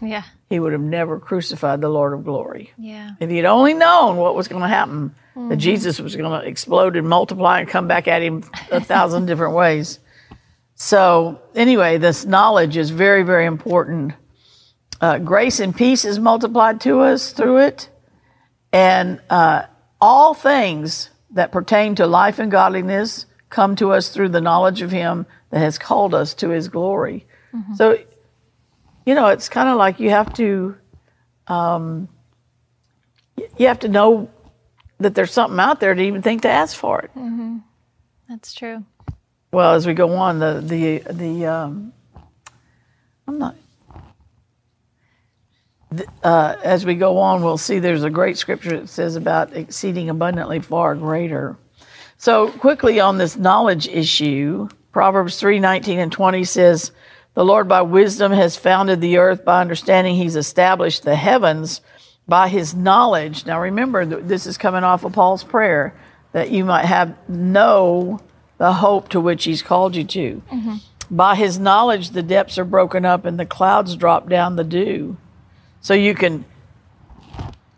Yeah. 0.00 0.22
he 0.48 0.60
would 0.60 0.72
have 0.72 0.80
never 0.80 1.18
crucified 1.18 1.80
the 1.80 1.88
Lord 1.88 2.12
of 2.12 2.24
glory. 2.24 2.72
Yeah. 2.78 3.10
If 3.18 3.30
he'd 3.30 3.46
only 3.46 3.74
known 3.74 4.16
what 4.16 4.36
was 4.36 4.46
going 4.46 4.62
to 4.62 4.68
happen, 4.68 5.14
that 5.34 5.40
mm-hmm. 5.40 5.58
Jesus 5.58 6.00
was 6.00 6.14
going 6.14 6.40
to 6.40 6.46
explode 6.46 6.96
and 6.96 7.08
multiply 7.08 7.60
and 7.60 7.68
come 7.68 7.88
back 7.88 8.06
at 8.06 8.22
him 8.22 8.44
a 8.70 8.80
thousand 8.80 9.26
different 9.26 9.54
ways. 9.54 9.98
So, 10.76 11.40
anyway, 11.54 11.98
this 11.98 12.24
knowledge 12.24 12.76
is 12.76 12.90
very, 12.90 13.22
very 13.22 13.46
important. 13.46 14.12
Uh, 15.00 15.18
grace 15.18 15.58
and 15.58 15.74
peace 15.76 16.04
is 16.04 16.18
multiplied 16.18 16.80
to 16.82 17.00
us 17.00 17.32
through 17.32 17.58
it. 17.58 17.88
And 18.76 19.20
uh, 19.30 19.62
all 20.02 20.34
things 20.34 21.08
that 21.30 21.50
pertain 21.50 21.94
to 21.94 22.06
life 22.06 22.38
and 22.38 22.50
godliness 22.50 23.24
come 23.48 23.74
to 23.76 23.92
us 23.92 24.10
through 24.10 24.28
the 24.28 24.40
knowledge 24.40 24.82
of 24.82 24.90
Him 24.90 25.24
that 25.50 25.60
has 25.60 25.78
called 25.78 26.12
us 26.14 26.34
to 26.34 26.50
His 26.50 26.68
glory. 26.68 27.26
So, 27.76 27.98
you 29.06 29.14
know, 29.14 29.28
it's 29.28 29.48
kind 29.48 29.68
of 29.70 29.76
like 29.78 29.98
you 29.98 30.10
have 30.10 30.34
to, 30.34 30.76
um, 31.46 32.08
you 33.56 33.66
have 33.68 33.78
to 33.80 33.88
know 33.88 34.28
that 34.98 35.14
there's 35.14 35.32
something 35.32 35.58
out 35.58 35.80
there 35.80 35.94
to 35.94 36.02
even 36.02 36.20
think 36.20 36.42
to 36.42 36.50
ask 36.50 36.76
for 36.76 37.00
it. 37.00 37.10
That's 38.28 38.52
true. 38.52 38.84
Well, 39.52 39.72
as 39.74 39.86
we 39.86 39.94
go 39.94 40.12
on, 40.16 40.38
the 40.38 40.60
the 40.60 40.98
the 41.12 41.46
um, 41.46 41.92
I'm 43.26 43.38
not. 43.38 43.54
Uh, 46.22 46.56
as 46.62 46.84
we 46.84 46.94
go 46.94 47.18
on, 47.18 47.42
we'll 47.42 47.58
see 47.58 47.78
there's 47.78 48.04
a 48.04 48.10
great 48.10 48.36
scripture 48.36 48.80
that 48.80 48.88
says 48.88 49.16
about 49.16 49.54
exceeding 49.54 50.08
abundantly 50.10 50.60
far 50.60 50.94
greater. 50.94 51.56
So 52.18 52.50
quickly 52.50 53.00
on 53.00 53.18
this 53.18 53.36
knowledge 53.36 53.88
issue, 53.88 54.68
Proverbs 54.92 55.38
three 55.38 55.58
nineteen 55.58 55.98
and 55.98 56.10
twenty 56.10 56.44
says, 56.44 56.92
"The 57.34 57.44
Lord 57.44 57.68
by 57.68 57.82
wisdom 57.82 58.32
has 58.32 58.56
founded 58.56 59.00
the 59.00 59.18
earth; 59.18 59.44
by 59.44 59.60
understanding 59.60 60.16
He's 60.16 60.36
established 60.36 61.02
the 61.02 61.16
heavens." 61.16 61.80
By 62.28 62.48
His 62.48 62.74
knowledge. 62.74 63.46
Now 63.46 63.60
remember, 63.60 64.04
this 64.04 64.46
is 64.46 64.58
coming 64.58 64.82
off 64.82 65.04
of 65.04 65.12
Paul's 65.12 65.44
prayer 65.44 65.94
that 66.32 66.50
you 66.50 66.64
might 66.64 66.86
have 66.86 67.14
know 67.28 68.18
the 68.58 68.72
hope 68.72 69.10
to 69.10 69.20
which 69.20 69.44
He's 69.44 69.62
called 69.62 69.94
you 69.94 70.02
to. 70.02 70.42
By 71.08 71.36
His 71.36 71.56
knowledge, 71.56 72.10
the 72.10 72.24
depths 72.24 72.58
are 72.58 72.64
broken 72.64 73.04
up 73.04 73.24
and 73.24 73.38
the 73.38 73.46
clouds 73.46 73.94
drop 73.94 74.28
down 74.28 74.56
the 74.56 74.64
dew. 74.64 75.18
So 75.86 75.94
you 75.94 76.16
can 76.16 76.44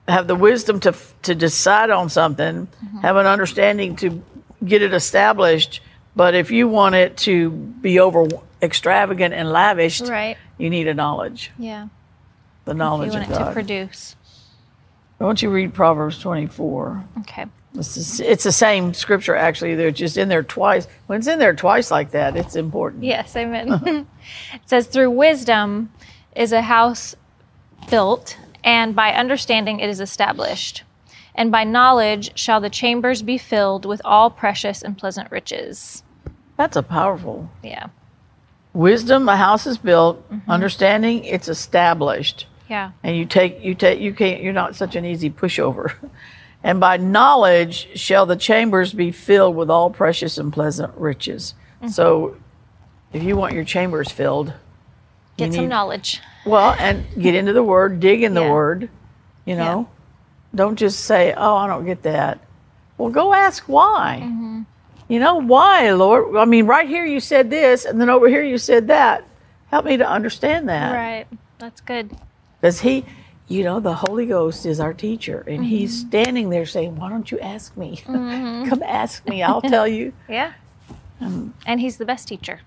have 0.09 0.29
the 0.29 0.35
wisdom 0.35 0.81
to 0.81 0.95
to 1.25 1.35
decide 1.35 1.91
on 1.91 2.09
something, 2.09 2.67
mm-hmm. 2.67 2.99
have 3.01 3.17
an 3.17 3.27
understanding 3.27 3.97
to 3.97 4.23
get 4.65 4.81
it 4.81 4.95
established. 4.95 5.83
But 6.17 6.35
if 6.35 6.51
you 6.51 6.69
want 6.69 6.95
it 6.95 7.19
to 7.19 7.51
be 7.51 8.01
over 8.01 8.27
extravagant 8.63 9.35
and 9.35 9.53
lavished, 9.53 10.09
Right. 10.09 10.39
you 10.57 10.71
need 10.71 10.89
a 10.89 10.95
knowledge, 10.95 11.51
Yeah. 11.59 11.89
the 12.65 12.73
knowledge 12.73 13.13
You 13.13 13.21
want 13.21 13.31
it 13.31 13.35
to 13.35 13.53
produce. 13.53 14.17
Why 15.19 15.27
don't 15.27 15.43
you 15.43 15.51
read 15.51 15.75
Proverbs 15.75 16.19
twenty 16.19 16.47
four? 16.47 17.05
Okay. 17.19 17.45
It's 17.75 18.17
the, 18.17 18.33
it's 18.33 18.45
the 18.45 18.53
same 18.53 18.95
scripture 18.95 19.37
actually. 19.37 19.75
They're 19.75 19.91
just 19.91 20.17
in 20.17 20.31
there 20.31 20.43
twice. 20.43 20.89
When 21.09 21.19
it's 21.19 21.29
in 21.29 21.39
there 21.39 21.55
twice 21.55 21.91
like 21.91 22.13
that, 22.13 22.39
it's 22.39 22.57
important. 22.57 23.05
Yes, 23.05 23.37
amen. 23.37 24.07
it 24.55 24.63
says, 24.65 24.87
through 24.87 25.11
wisdom 25.11 25.93
is 26.35 26.53
a 26.53 26.63
house 26.63 27.15
built, 27.91 28.37
and 28.65 28.95
by 28.95 29.13
understanding 29.13 29.81
it 29.81 29.89
is 29.89 30.01
established. 30.01 30.83
And 31.35 31.53
by 31.53 31.65
knowledge 31.65 32.37
shall 32.37 32.61
the 32.61 32.71
chambers 32.71 33.23
be 33.23 33.39
filled 33.39 33.85
with 33.87 34.03
all 34.05 34.29
precious 34.31 34.83
and 34.83 34.99
pleasant 34.99 35.31
riches. 35.31 36.03
That's 36.57 36.77
a 36.77 36.83
powerful 36.83 37.49
Yeah. 37.63 37.87
wisdom. 38.73 39.29
A 39.29 39.37
house 39.37 39.67
is 39.67 39.79
built. 39.79 40.29
Mm-hmm. 40.31 40.51
Understanding 40.51 41.25
it's 41.25 41.49
established. 41.49 42.47
Yeah. 42.69 42.91
and 43.03 43.17
you 43.17 43.25
take 43.25 43.65
you 43.65 43.75
take 43.75 43.99
you 43.99 44.13
can't 44.13 44.43
you're 44.43 44.53
not 44.53 44.77
such 44.77 44.95
an 44.95 45.07
easy 45.07 45.31
pushover 45.31 45.95
and 46.63 46.79
by 46.79 46.99
knowledge 46.99 47.89
shall 47.99 48.27
the 48.27 48.37
chambers 48.37 48.93
be 48.93 49.11
filled 49.11 49.57
with 49.57 49.71
all 49.71 49.89
precious 49.89 50.37
and 50.37 50.53
pleasant 50.53 50.95
riches 50.95 51.55
mm-hmm. 51.81 51.89
so 51.89 52.37
if 53.15 53.23
you 53.23 53.37
want 53.39 53.55
your 53.55 53.65
chambers 53.65 54.11
filled 54.13 54.53
Get 55.39 55.47
you 55.49 55.53
some 55.55 55.63
need- 55.63 55.69
knowledge. 55.71 56.21
well 56.45 56.75
and 56.79 57.05
get 57.21 57.35
into 57.35 57.53
the 57.55 57.63
word 57.63 58.01
dig 58.01 58.23
in 58.23 58.35
the 58.35 58.43
Yeah. 58.43 58.51
word 58.53 58.89
you 59.47 59.57
know 59.57 59.89
don't 60.55 60.77
just 60.77 61.01
say 61.01 61.33
oh 61.37 61.57
i 61.57 61.67
don't 61.67 61.85
get 61.87 62.03
that 62.03 62.39
well 62.99 63.11
go 63.11 63.33
ask 63.35 63.65
why 63.65 64.21
Mm-hmm. 64.23 64.63
you 65.09 65.19
know 65.21 65.37
why 65.37 65.91
lord 65.93 66.37
i 66.37 66.45
mean 66.45 66.67
right 66.67 66.89
here 66.89 67.05
you 67.05 67.21
said 67.21 67.51
this 67.51 67.85
and 67.85 68.01
then 68.01 68.09
over 68.11 68.29
here 68.29 68.43
you 68.43 68.59
said 68.59 68.87
that 68.89 69.25
help 69.71 69.85
me 69.85 69.97
to 69.97 70.09
understand 70.09 70.69
that 70.69 70.93
Right. 70.95 71.27
That's 71.59 71.81
good. 71.81 72.17
because 72.61 72.81
he, 72.81 73.05
you 73.49 73.65
know, 73.65 73.81
the 73.81 73.93
Holy 73.95 74.27
Ghost 74.27 74.65
is 74.65 74.79
our 74.79 74.95
teacher, 74.95 75.43
and 75.49 75.65
he's 75.65 75.99
Mm-hmm. 76.01 76.09
standing 76.09 76.51
there 76.51 76.65
saying, 76.67 76.95
Why 76.95 77.09
don't 77.09 77.29
you 77.33 77.41
ask 77.41 77.77
me? 77.77 77.97
Come 78.07 78.81
ask 78.85 79.27
me, 79.29 79.43
I'll 79.43 79.61
tell 79.61 79.89
you. 79.89 80.13
Yeah. 80.29 80.53
Um, 81.21 81.53
and 81.67 81.81
he's 81.81 81.97
the 81.97 82.05
best 82.05 82.29
teacher. 82.29 82.61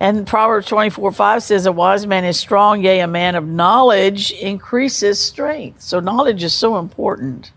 And 0.00 0.26
Proverbs 0.26 0.66
24 0.68 1.12
5 1.12 1.42
says, 1.42 1.66
A 1.66 1.72
wise 1.72 2.06
man 2.06 2.24
is 2.24 2.38
strong, 2.38 2.82
yea, 2.82 3.00
a 3.00 3.08
man 3.08 3.34
of 3.34 3.46
knowledge 3.46 4.30
increases 4.32 5.20
strength. 5.20 5.82
So 5.82 5.98
knowledge 5.98 6.42
is 6.44 6.54
so 6.54 6.78
important. 6.78 7.52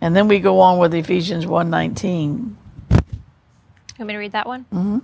And 0.00 0.16
then 0.16 0.26
we 0.26 0.40
go 0.40 0.60
on 0.60 0.78
with 0.78 0.94
Ephesians 0.94 1.46
1 1.46 1.70
19. 1.70 2.56
Want 2.90 4.08
me 4.08 4.14
to 4.14 4.18
read 4.18 4.32
that 4.32 4.46
one? 4.46 4.64
Mm-hmm. 4.72 4.98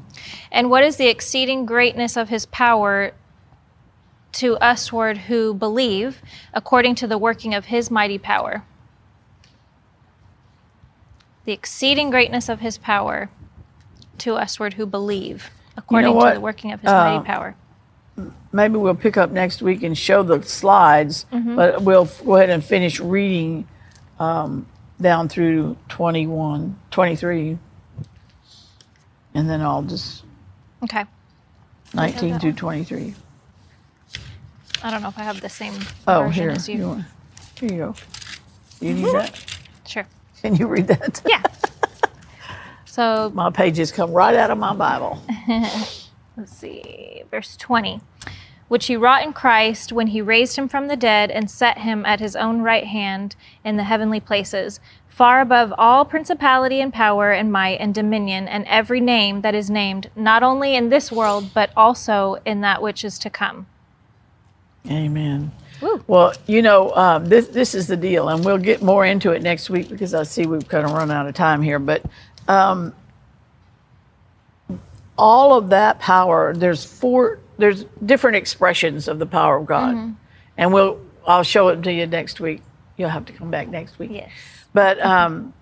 And 0.51 0.71
what 0.71 0.83
is 0.83 0.97
the 0.97 1.07
exceeding 1.09 1.67
greatness 1.67 2.17
of 2.17 2.31
his 2.31 2.47
power 2.47 3.13
to 4.33 4.59
usward 4.61 5.19
who 5.19 5.55
believe, 5.55 6.23
according 6.53 6.97
to 6.97 7.07
the 7.07 7.19
working 7.19 7.55
of 7.55 7.67
his 7.67 7.91
mighty 7.91 8.19
power? 8.19 8.65
The 11.45 11.53
exceeding 11.53 12.11
greatness 12.11 12.49
of 12.49 12.61
his 12.61 12.77
power 12.77 13.31
to 14.19 14.33
usward 14.33 14.75
who 14.75 14.85
believe, 14.85 15.51
according 15.79 16.13
to 16.19 16.35
the 16.35 16.41
working 16.41 16.73
of 16.73 16.81
his 16.81 16.91
Uh, 16.91 17.05
mighty 17.15 17.25
power. 17.25 17.55
Maybe 18.53 18.77
we'll 18.77 18.95
pick 18.97 19.17
up 19.17 19.31
next 19.31 19.63
week 19.63 19.83
and 19.83 19.97
show 19.97 20.23
the 20.23 20.43
slides, 20.43 21.25
Mm-hmm. 21.33 21.55
but 21.57 21.83
we'll 21.83 22.07
go 22.25 22.37
ahead 22.37 22.51
and 22.51 22.65
finish 22.65 22.99
reading 23.01 23.67
um, 24.19 24.67
down 25.01 25.29
through 25.29 25.77
21, 25.89 26.77
23. 26.91 27.59
And 29.35 29.49
then 29.49 29.61
I'll 29.61 29.83
just 29.83 30.25
Okay. 30.83 31.05
19 31.95 32.31
that 32.33 32.41
through 32.41 32.53
23. 32.55 33.15
I 34.83 34.91
don't 34.91 35.03
know 35.03 35.09
if 35.09 35.19
I 35.19 35.23
have 35.23 35.41
the 35.41 35.49
same 35.49 35.75
Oh, 36.07 36.23
version 36.25 36.33
here. 36.43 36.51
as 36.51 36.69
you. 36.69 36.79
You 36.79 36.89
want- 36.89 37.05
here 37.61 37.71
you 37.73 37.79
go. 37.79 37.95
You 38.81 38.95
need 38.95 39.15
that? 39.15 39.45
Sure. 39.87 40.07
Can 40.43 40.55
you 40.57 40.67
read 40.67 40.87
that? 40.89 41.23
Yeah. 41.27 41.43
so 42.99 43.31
My 43.33 43.49
pages 43.49 43.93
come 43.93 44.11
right 44.11 44.35
out 44.35 44.51
of 44.51 44.59
my 44.59 44.75
Bible. 44.75 45.23
let's 46.37 46.51
see, 46.51 47.23
verse 47.31 47.57
20. 47.57 48.01
Which 48.67 48.87
he 48.87 48.97
wrought 48.97 49.23
in 49.23 49.33
Christ 49.33 49.93
when 49.93 50.09
he 50.09 50.21
raised 50.21 50.59
him 50.59 50.69
from 50.69 50.89
the 50.89 50.97
dead 50.97 51.31
and 51.31 51.49
set 51.49 51.79
him 51.79 52.05
at 52.05 52.19
his 52.19 52.35
own 52.35 52.63
right 52.63 52.87
hand 52.89 53.37
in 53.65 53.77
the 53.77 53.85
heavenly 53.85 54.19
places, 54.19 54.81
far 55.07 55.41
above 55.41 55.73
all 55.79 56.05
principality 56.05 56.81
and 56.81 56.93
power 56.93 57.31
and 57.31 57.53
might 57.53 57.79
and 57.79 57.95
dominion 57.95 58.49
and 58.49 58.67
every 58.67 59.01
name 59.01 59.43
that 59.43 59.55
is 59.55 59.71
named, 59.71 60.11
not 60.17 60.43
only 60.43 60.75
in 60.75 60.89
this 60.89 61.13
world, 61.13 61.55
but 61.55 61.71
also 61.77 62.39
in 62.45 62.63
that 62.63 62.83
which 62.83 63.05
is 63.05 63.17
to 63.21 63.31
come. 63.31 63.69
Amen. 64.91 65.53
Woo. 65.81 66.03
Well, 66.07 66.33
you 66.47 66.63
know, 66.63 66.93
um, 66.95 67.27
this 67.27 67.49
this 67.49 67.75
is 67.75 67.87
the 67.87 67.97
deal, 67.97 68.29
and 68.29 68.45
we'll 68.45 68.59
get 68.59 68.83
more 68.83 69.07
into 69.07 69.31
it 69.31 69.43
next 69.43 69.71
week 69.71 69.89
because 69.89 70.13
I 70.13 70.25
see 70.25 70.45
we've 70.47 70.67
kind 70.67 70.85
of 70.85 70.93
run 70.93 71.11
out 71.11 71.29
of 71.29 71.35
time 71.35 71.63
here. 71.63 71.79
But 71.79 72.03
um, 72.49 72.95
all 75.17 75.57
of 75.57 75.71
that 75.71 75.99
power, 75.99 76.55
there's 76.55 76.85
four, 76.85 77.39
there's 77.59 77.85
different 78.05 78.37
expressions 78.37 79.09
of 79.09 79.19
the 79.19 79.27
power 79.27 79.57
of 79.59 79.67
God, 79.67 79.95
and 80.57 80.73
we'll 80.73 81.01
I'll 81.27 81.43
show 81.43 81.69
it 81.69 81.83
to 81.83 81.93
you 81.93 82.07
next 82.07 82.41
week. 82.41 82.63
You'll 82.97 83.11
have 83.11 83.27
to 83.27 83.33
come 83.33 83.51
back 83.51 83.69
next 83.69 83.99
week. 83.99 84.11
Yes. 84.13 84.31
But 84.73 85.01
um, 85.05 85.53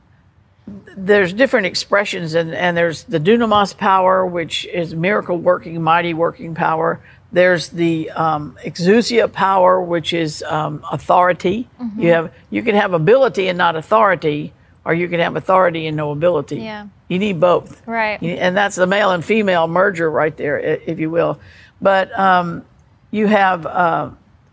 there's 0.96 1.32
different 1.32 1.66
expressions, 1.66 2.34
and, 2.34 2.54
and 2.54 2.76
there's 2.76 3.04
the 3.04 3.18
dunamis 3.20 3.76
power, 3.76 4.26
which 4.26 4.64
is 4.66 4.94
miracle 4.94 5.36
working, 5.38 5.80
mighty 5.82 6.14
working 6.14 6.54
power. 6.54 7.00
There's 7.32 7.68
the 7.68 8.10
um, 8.10 8.56
exousia 8.64 9.30
power, 9.32 9.80
which 9.80 10.12
is 10.12 10.42
um, 10.44 10.84
authority. 10.90 11.68
You 11.98 12.10
have 12.12 12.32
you 12.50 12.62
can 12.62 12.74
have 12.74 12.92
ability 12.94 13.48
and 13.48 13.58
not 13.58 13.76
authority, 13.76 14.52
or 14.86 14.94
you 14.94 15.08
can 15.08 15.18
have 15.20 15.34
authority 15.36 15.86
and 15.88 15.96
no 15.96 16.12
ability. 16.12 16.56
Yeah. 16.60 16.86
You 17.08 17.18
need 17.18 17.40
both. 17.40 17.84
Right. 17.86 18.22
You- 18.22 18.34
And 18.34 18.56
that's 18.56 18.76
the 18.76 18.86
male 18.86 19.10
and 19.10 19.24
female 19.24 19.66
merger 19.66 20.08
right 20.10 20.34
there, 20.36 20.58
if 20.58 20.98
you 21.00 21.10
will. 21.10 21.40
But 21.82 22.16
um, 22.18 22.64
you 23.10 23.26
have 23.26 23.66
uh, 23.66 24.10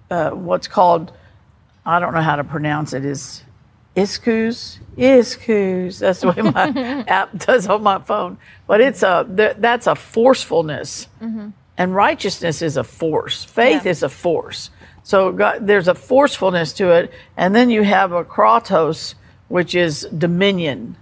uh, 0.09 0.31
what's 0.31 0.67
called, 0.67 1.13
I 1.85 1.99
don't 1.99 2.13
know 2.15 2.21
how 2.21 2.35
to 2.37 2.43
pronounce 2.43 2.93
it, 2.93 3.05
is 3.05 3.43
iskus? 3.95 4.79
Iskus. 4.97 5.99
That's 5.99 6.21
the 6.21 6.29
way 6.31 6.41
my 6.41 7.03
app 7.07 7.37
does 7.37 7.67
on 7.67 7.83
my 7.83 7.99
phone. 7.99 8.37
But 8.67 8.81
it's 8.81 9.03
a, 9.03 9.25
th- 9.37 9.57
that's 9.59 9.85
a 9.87 9.95
forcefulness. 9.95 11.07
And 11.77 11.95
righteousness 11.95 12.61
is 12.61 12.77
a 12.77 12.83
force. 12.83 13.43
Faith 13.43 13.85
Yeah. 13.85 13.91
is 13.91 14.03
a 14.03 14.09
force. 14.09 14.69
So 15.03 15.31
God, 15.31 15.65
there's 15.67 15.87
a 15.87 15.95
forcefulness 15.95 16.73
to 16.73 16.91
it. 16.91 17.11
And 17.35 17.55
then 17.55 17.69
you 17.69 17.83
have 17.83 18.11
a 18.11 18.23
kratos, 18.23 19.15
which 19.47 19.75
is 19.75 20.07
dominion. 20.17 20.95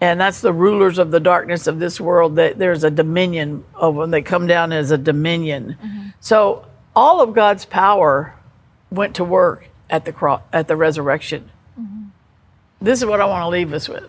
And 0.00 0.18
that's 0.20 0.40
the 0.40 0.52
rulers 0.52 0.98
of 0.98 1.10
the 1.10 1.20
darkness 1.20 1.66
of 1.66 1.78
this 1.78 2.00
world. 2.00 2.36
That 2.36 2.58
there's 2.58 2.84
a 2.84 2.90
dominion 2.90 3.64
of 3.74 3.94
when 3.94 4.10
they 4.10 4.22
come 4.22 4.46
down 4.46 4.72
as 4.72 4.90
a 4.90 4.98
dominion. 4.98 5.76
So 6.20 6.66
all 6.96 7.20
of 7.20 7.34
God's 7.34 7.64
power 7.66 8.34
went 8.90 9.16
to 9.16 9.24
work 9.24 9.68
at 9.90 10.04
the 10.04 10.12
cro- 10.12 10.42
at 10.52 10.68
the 10.68 10.76
resurrection. 10.76 11.50
This 12.80 13.00
is 13.00 13.06
what 13.06 13.20
I 13.20 13.26
want 13.26 13.42
to 13.42 13.48
leave 13.48 13.72
us 13.74 13.88
with. 13.88 14.08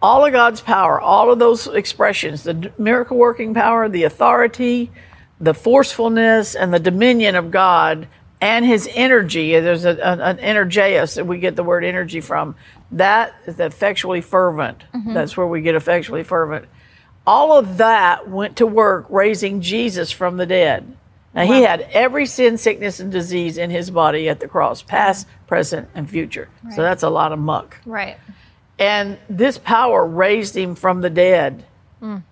All 0.00 0.24
of 0.24 0.32
God's 0.32 0.60
power, 0.60 1.00
all 1.00 1.32
of 1.32 1.40
those 1.40 1.66
expressions, 1.66 2.44
the 2.44 2.70
miracle 2.78 3.16
working 3.16 3.54
power, 3.54 3.88
the 3.88 4.04
authority, 4.04 4.92
the 5.40 5.52
forcefulness, 5.54 6.54
and 6.54 6.72
the 6.72 6.78
dominion 6.78 7.34
of 7.34 7.50
God 7.50 8.06
and 8.40 8.64
his 8.64 8.88
energy. 8.92 9.58
There's 9.58 9.84
a, 9.84 9.90
an, 9.90 10.20
an 10.20 10.38
energeus 10.38 11.14
that 11.14 11.26
we 11.26 11.38
get 11.38 11.56
the 11.56 11.64
word 11.64 11.84
energy 11.84 12.20
from. 12.20 12.54
That 12.92 13.34
is 13.46 13.58
effectually 13.58 14.20
fervent. 14.20 14.84
Mm-hmm. 14.94 15.14
That's 15.14 15.36
where 15.36 15.46
we 15.46 15.60
get 15.60 15.74
effectually 15.74 16.22
fervent. 16.22 16.66
All 17.26 17.58
of 17.58 17.78
that 17.78 18.28
went 18.28 18.56
to 18.56 18.66
work 18.66 19.06
raising 19.10 19.60
Jesus 19.60 20.10
from 20.10 20.36
the 20.36 20.46
dead. 20.46 20.96
Now, 21.34 21.44
he 21.44 21.62
had 21.62 21.82
every 21.92 22.26
sin, 22.26 22.56
sickness, 22.56 23.00
and 23.00 23.12
disease 23.12 23.58
in 23.58 23.70
his 23.70 23.90
body 23.90 24.28
at 24.28 24.40
the 24.40 24.48
cross, 24.48 24.82
past, 24.82 25.26
mm-hmm. 25.26 25.46
present, 25.46 25.88
and 25.94 26.08
future. 26.08 26.48
So 26.74 26.82
that's 26.82 27.02
a 27.02 27.10
lot 27.10 27.32
of 27.32 27.38
muck. 27.38 27.76
Right. 27.84 28.16
And 28.78 29.18
this 29.28 29.58
power 29.58 30.06
raised 30.06 30.56
him 30.56 30.74
from 30.74 31.00
the 31.00 31.10
dead. 31.10 31.64
Mm. 32.02 32.22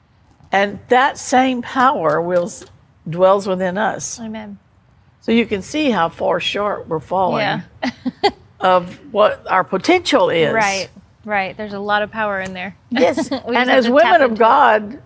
And 0.51 0.79
that 0.89 1.19
same 1.19 1.63
power 1.63 2.23
wills, 2.23 2.65
dwells 3.09 3.47
within 3.47 3.77
us. 3.77 4.19
Amen. 4.19 4.59
So 5.27 5.33
you 5.33 5.45
can 5.45 5.61
see 5.61 5.91
how 5.91 6.09
far 6.09 6.39
short 6.39 6.87
we're 6.87 7.01
falling 7.01 7.41
Yeah. 7.41 7.61
of 8.61 8.95
what 9.13 9.45
our 9.51 9.65
potential 9.65 10.31
is. 10.31 10.53
Right. 10.55 10.89
Right. 11.25 11.57
There's 11.57 11.73
a 11.73 11.81
lot 11.81 12.03
of 12.03 12.13
power 12.13 12.41
in 12.41 12.55
there. 12.55 12.77
Yes. 12.91 13.33
And 13.33 13.69
as 13.69 13.91
women 13.91 14.23
of 14.23 14.31
into 14.31 14.35
it. 14.35 14.39
God, 14.39 15.03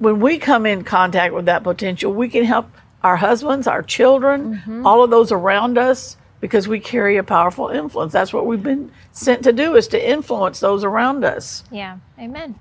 when 0.00 0.20
we 0.20 0.36
come 0.36 0.66
in 0.66 0.84
contact 0.84 1.32
with 1.32 1.46
that 1.46 1.62
potential, 1.62 2.12
we 2.12 2.28
can 2.28 2.44
help 2.44 2.70
our 3.02 3.16
husbands, 3.16 3.66
our 3.66 3.82
children, 3.82 4.56
Mm-hmm. 4.56 4.86
all 4.86 5.02
of 5.02 5.08
those 5.08 5.32
around 5.32 5.78
us 5.78 6.18
because 6.42 6.68
we 6.68 6.78
carry 6.78 7.16
a 7.16 7.22
powerful 7.22 7.68
influence. 7.68 8.12
That's 8.12 8.34
what 8.34 8.44
we've 8.44 8.62
been 8.62 8.92
sent 9.12 9.44
to 9.44 9.52
do 9.54 9.76
is 9.76 9.88
to 9.88 10.10
influence 10.10 10.60
those 10.60 10.84
around 10.84 11.24
us. 11.24 11.64
Yeah. 11.70 11.96
Amen. 12.18 12.56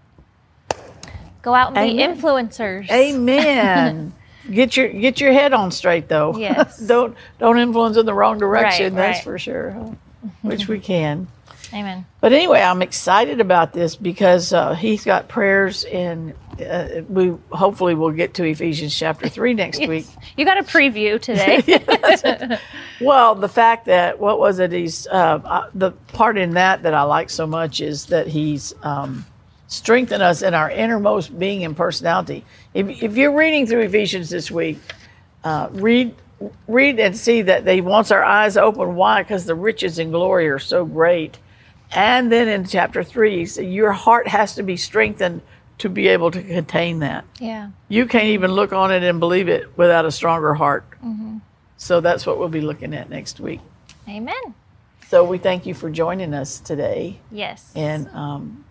Go 1.41 1.53
out 1.53 1.75
and 1.77 1.97
be 1.97 2.01
influencers. 2.01 2.89
Amen. 2.89 4.13
get 4.51 4.75
your 4.77 4.89
get 4.89 5.19
your 5.19 5.34
head 5.34 5.53
on 5.53 5.71
straight 5.71 6.08
though. 6.08 6.36
Yes. 6.43 6.79
don't 6.79 7.15
don't 7.39 7.60
influence 7.60 7.97
in 7.97 8.06
the 8.06 8.13
wrong 8.13 8.38
direction. 8.38 8.95
Right, 8.95 9.01
that's 9.01 9.17
right. 9.19 9.23
for 9.23 9.39
sure. 9.39 9.95
Which 10.41 10.67
we 10.67 10.79
can. 10.79 11.27
Amen. 11.73 12.06
But 12.21 12.34
anyway, 12.34 12.62
I'm 12.62 12.82
excited 12.84 13.41
about 13.41 13.73
this 13.73 13.95
because 13.95 14.53
uh, 14.53 14.75
he's 14.75 15.03
got 15.03 15.27
prayers, 15.27 15.86
and 15.86 16.36
uh, 16.63 17.01
we 17.10 17.34
hopefully 17.51 17.95
will 17.95 18.12
get 18.12 18.36
to 18.36 18.43
Ephesians 18.43 18.95
chapter 18.95 19.27
three 19.27 19.56
next 19.56 19.79
week. 19.79 20.06
You 20.38 20.45
got 20.45 20.60
a 20.60 20.63
preview 20.63 21.19
today. 21.19 22.60
Well, 23.01 23.36
the 23.36 23.49
fact 23.49 23.86
that 23.88 24.19
what 24.19 24.39
was 24.39 24.60
it? 24.60 24.71
He's 24.71 25.08
uh, 25.08 25.41
uh, 25.43 25.69
the 25.73 25.91
part 25.91 26.38
in 26.38 26.51
that 26.51 26.84
that 26.84 26.93
I 26.93 27.01
like 27.03 27.29
so 27.29 27.45
much 27.45 27.82
is 27.82 28.06
that 28.06 28.27
he's 28.27 28.73
um, 28.84 29.25
strengthened 29.73 30.21
us 30.23 30.41
in 30.41 30.53
our 30.53 30.69
innermost 30.69 31.38
being 31.38 31.63
and 31.65 31.75
personality. 31.75 32.45
If, 32.73 33.01
if 33.01 33.17
you're 33.17 33.36
reading 33.36 33.65
through 33.67 33.81
Ephesians 33.81 34.29
this 34.29 34.51
week, 34.51 34.77
uh, 35.43 35.69
read 35.71 36.15
read 36.67 36.99
and 36.99 37.15
see 37.15 37.41
that 37.41 37.65
he 37.65 37.79
wants 37.79 38.12
our 38.12 38.23
eyes 38.23 38.57
open. 38.57 38.95
Why? 38.95 39.23
Because 39.23 39.45
the 39.45 39.55
riches 39.55 39.97
and 39.97 40.12
glory 40.12 40.49
are 40.49 40.59
so 40.59 40.83
great. 40.83 41.39
And 41.95 42.31
then 42.31 42.47
in 42.49 42.65
chapter 42.65 43.03
three, 43.03 43.38
he 43.38 43.45
said, 43.45 43.65
your 43.65 43.93
heart 43.93 44.27
has 44.27 44.55
to 44.55 44.63
be 44.63 44.75
strengthened 44.75 45.41
to 45.77 45.89
be 45.89 46.07
able 46.09 46.31
to 46.31 46.41
contain 46.41 46.99
that. 46.99 47.25
yeah. 47.39 47.69
You 47.88 48.05
can't 48.05 48.25
even 48.25 48.51
look 48.51 48.73
on 48.73 48.91
it 48.91 49.03
and 49.03 49.19
believe 49.19 49.47
it 49.47 49.77
without 49.77 50.05
a 50.05 50.12
stronger 50.12 50.53
heart. 50.53 50.86
So 51.77 51.99
that's 52.01 52.25
what 52.25 52.39
we'll 52.39 52.49
be 52.49 52.62
looking 52.62 52.93
at 52.93 53.09
next 53.09 53.39
week. 53.39 53.59
Amen. 54.07 54.53
So 55.07 55.23
we 55.23 55.38
thank 55.38 55.65
you 55.65 55.73
for 55.73 55.89
joining 55.89 56.33
us 56.33 56.59
today. 56.59 57.19
Yes. 57.31 57.71
And 57.75 58.07
um, 58.09 58.65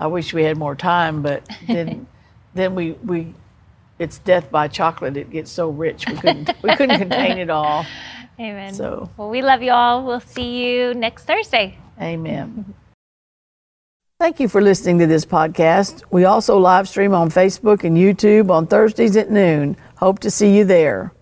I 0.00 0.06
wish 0.06 0.32
we 0.32 0.42
had 0.42 0.56
more 0.56 0.74
time, 0.74 1.22
but 1.22 1.46
then 1.68 2.06
then 2.54 2.74
we 2.74 2.92
we 3.04 3.34
it's 3.98 4.18
death 4.18 4.50
by 4.50 4.66
chocolate. 4.66 5.16
It 5.16 5.30
gets 5.30 5.50
so 5.50 5.68
rich 5.68 6.08
we 6.08 6.16
couldn't 6.16 6.50
we 6.62 6.74
couldn't 6.74 6.98
contain 6.98 7.38
it 7.38 7.50
all. 7.50 7.86
Amen. 8.40 8.72
So- 8.72 9.10
well, 9.18 9.28
we 9.28 9.42
love 9.42 9.62
you 9.62 9.72
all. 9.72 10.04
We'll 10.04 10.20
see 10.20 10.64
you 10.64 10.94
next 10.94 11.24
Thursday. 11.24 11.78
Amen. 12.00 12.74
Thank 14.18 14.40
you 14.40 14.48
for 14.48 14.60
listening 14.60 14.98
to 14.98 15.06
this 15.06 15.24
podcast. 15.24 16.02
We 16.10 16.24
also 16.26 16.58
live 16.58 16.88
stream 16.88 17.14
on 17.14 17.30
Facebook 17.30 17.84
and 17.84 17.96
YouTube 17.96 18.50
on 18.50 18.66
Thursdays 18.66 19.16
at 19.16 19.30
noon. 19.30 19.76
Hope 19.96 20.18
to 20.20 20.30
see 20.30 20.56
you 20.56 20.64
there. 20.64 21.12